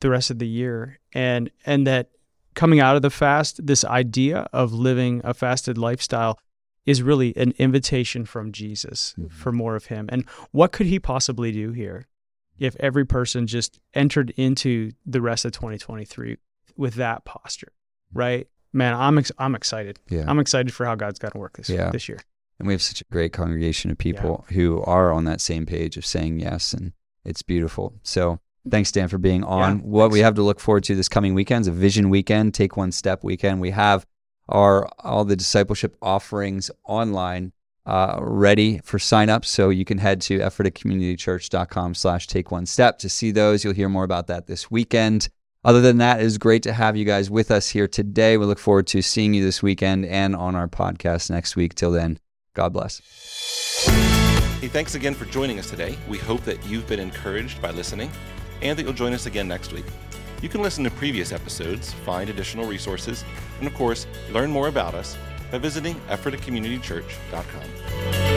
the 0.00 0.10
rest 0.10 0.30
of 0.30 0.38
the 0.38 0.48
year, 0.48 0.98
and 1.12 1.50
and 1.64 1.86
that 1.86 2.10
coming 2.54 2.80
out 2.80 2.96
of 2.96 3.02
the 3.02 3.10
fast, 3.10 3.66
this 3.66 3.84
idea 3.84 4.48
of 4.52 4.72
living 4.72 5.20
a 5.24 5.34
fasted 5.34 5.76
lifestyle 5.78 6.38
is 6.86 7.02
really 7.02 7.36
an 7.36 7.52
invitation 7.58 8.24
from 8.24 8.52
Jesus 8.52 9.14
Mhm. 9.18 9.30
for 9.32 9.52
more 9.52 9.74
of 9.76 9.86
Him. 9.86 10.06
And 10.10 10.24
what 10.52 10.72
could 10.72 10.86
He 10.86 10.98
possibly 10.98 11.50
do 11.52 11.72
here 11.72 12.06
if 12.58 12.76
every 12.80 13.04
person 13.04 13.46
just 13.46 13.78
entered 13.92 14.30
into 14.36 14.92
the 15.04 15.20
rest 15.20 15.44
of 15.44 15.52
2023 15.52 16.36
with 16.76 16.94
that 16.94 17.24
posture, 17.24 17.72
right? 18.12 18.48
Man, 18.72 18.94
I'm 18.94 19.18
ex- 19.18 19.32
I'm 19.38 19.54
excited. 19.54 19.98
Yeah. 20.08 20.24
I'm 20.28 20.38
excited 20.38 20.72
for 20.72 20.86
how 20.86 20.94
God's 20.94 21.18
going 21.18 21.32
to 21.32 21.38
work 21.38 21.56
this 21.56 21.68
Yeah. 21.68 21.90
this 21.90 22.08
year. 22.08 22.18
And 22.58 22.66
we 22.66 22.72
have 22.74 22.82
such 22.82 23.00
a 23.02 23.04
great 23.10 23.32
congregation 23.34 23.90
of 23.90 23.98
people 23.98 24.46
who 24.50 24.80
are 24.82 25.12
on 25.12 25.24
that 25.24 25.40
same 25.42 25.66
page 25.66 25.96
of 25.98 26.06
saying 26.06 26.38
yes, 26.40 26.72
and 26.72 26.92
it's 27.26 27.42
beautiful. 27.42 27.94
So 28.02 28.40
thanks, 28.70 28.92
Dan, 28.92 29.08
for 29.08 29.18
being 29.18 29.44
on. 29.44 29.78
Yeah, 29.78 29.84
what 29.84 30.10
we 30.10 30.20
have 30.20 30.34
to 30.36 30.42
look 30.42 30.60
forward 30.60 30.84
to 30.84 30.94
this 30.94 31.08
coming 31.08 31.34
weekend 31.34 31.62
is 31.62 31.68
a 31.68 31.72
vision 31.72 32.08
weekend, 32.08 32.54
take 32.54 32.76
one 32.76 32.92
step 32.92 33.22
weekend. 33.24 33.60
We 33.60 33.70
have 33.70 34.06
our 34.48 34.88
all 35.00 35.24
the 35.24 35.36
discipleship 35.36 35.96
offerings 36.00 36.70
online 36.84 37.52
uh, 37.86 38.18
ready 38.20 38.80
for 38.84 38.98
sign 38.98 39.28
up. 39.30 39.44
So 39.44 39.70
you 39.70 39.84
can 39.84 39.98
head 39.98 40.20
to 40.22 40.38
ephratacommunitychurch.com 40.38 41.94
slash 41.94 42.26
take 42.26 42.50
one 42.50 42.66
step 42.66 42.98
to 42.98 43.08
see 43.08 43.30
those. 43.30 43.64
You'll 43.64 43.74
hear 43.74 43.88
more 43.88 44.04
about 44.04 44.26
that 44.26 44.46
this 44.46 44.70
weekend. 44.70 45.28
Other 45.64 45.80
than 45.80 45.98
that, 45.98 46.20
it 46.20 46.24
is 46.24 46.38
great 46.38 46.62
to 46.64 46.72
have 46.72 46.96
you 46.96 47.04
guys 47.04 47.28
with 47.28 47.50
us 47.50 47.70
here 47.70 47.88
today. 47.88 48.36
We 48.36 48.46
look 48.46 48.60
forward 48.60 48.86
to 48.88 49.02
seeing 49.02 49.34
you 49.34 49.44
this 49.44 49.62
weekend 49.62 50.04
and 50.06 50.36
on 50.36 50.54
our 50.54 50.68
podcast 50.68 51.28
next 51.30 51.56
week. 51.56 51.74
Till 51.74 51.90
then, 51.90 52.20
God 52.54 52.72
bless. 52.72 53.00
Hey, 54.66 54.72
thanks 54.72 54.96
again 54.96 55.14
for 55.14 55.26
joining 55.26 55.60
us 55.60 55.70
today. 55.70 55.96
We 56.08 56.18
hope 56.18 56.42
that 56.42 56.66
you've 56.66 56.88
been 56.88 56.98
encouraged 56.98 57.62
by 57.62 57.70
listening 57.70 58.10
and 58.62 58.76
that 58.76 58.82
you'll 58.82 58.94
join 58.94 59.12
us 59.12 59.26
again 59.26 59.46
next 59.46 59.72
week. 59.72 59.84
You 60.42 60.48
can 60.48 60.60
listen 60.60 60.82
to 60.82 60.90
previous 60.90 61.30
episodes, 61.30 61.92
find 61.92 62.28
additional 62.28 62.66
resources, 62.66 63.24
and 63.60 63.68
of 63.68 63.74
course, 63.74 64.08
learn 64.32 64.50
more 64.50 64.66
about 64.66 64.94
us 64.94 65.16
by 65.52 65.58
visiting 65.58 65.94
ephratacommunitychurch.com. 66.08 68.35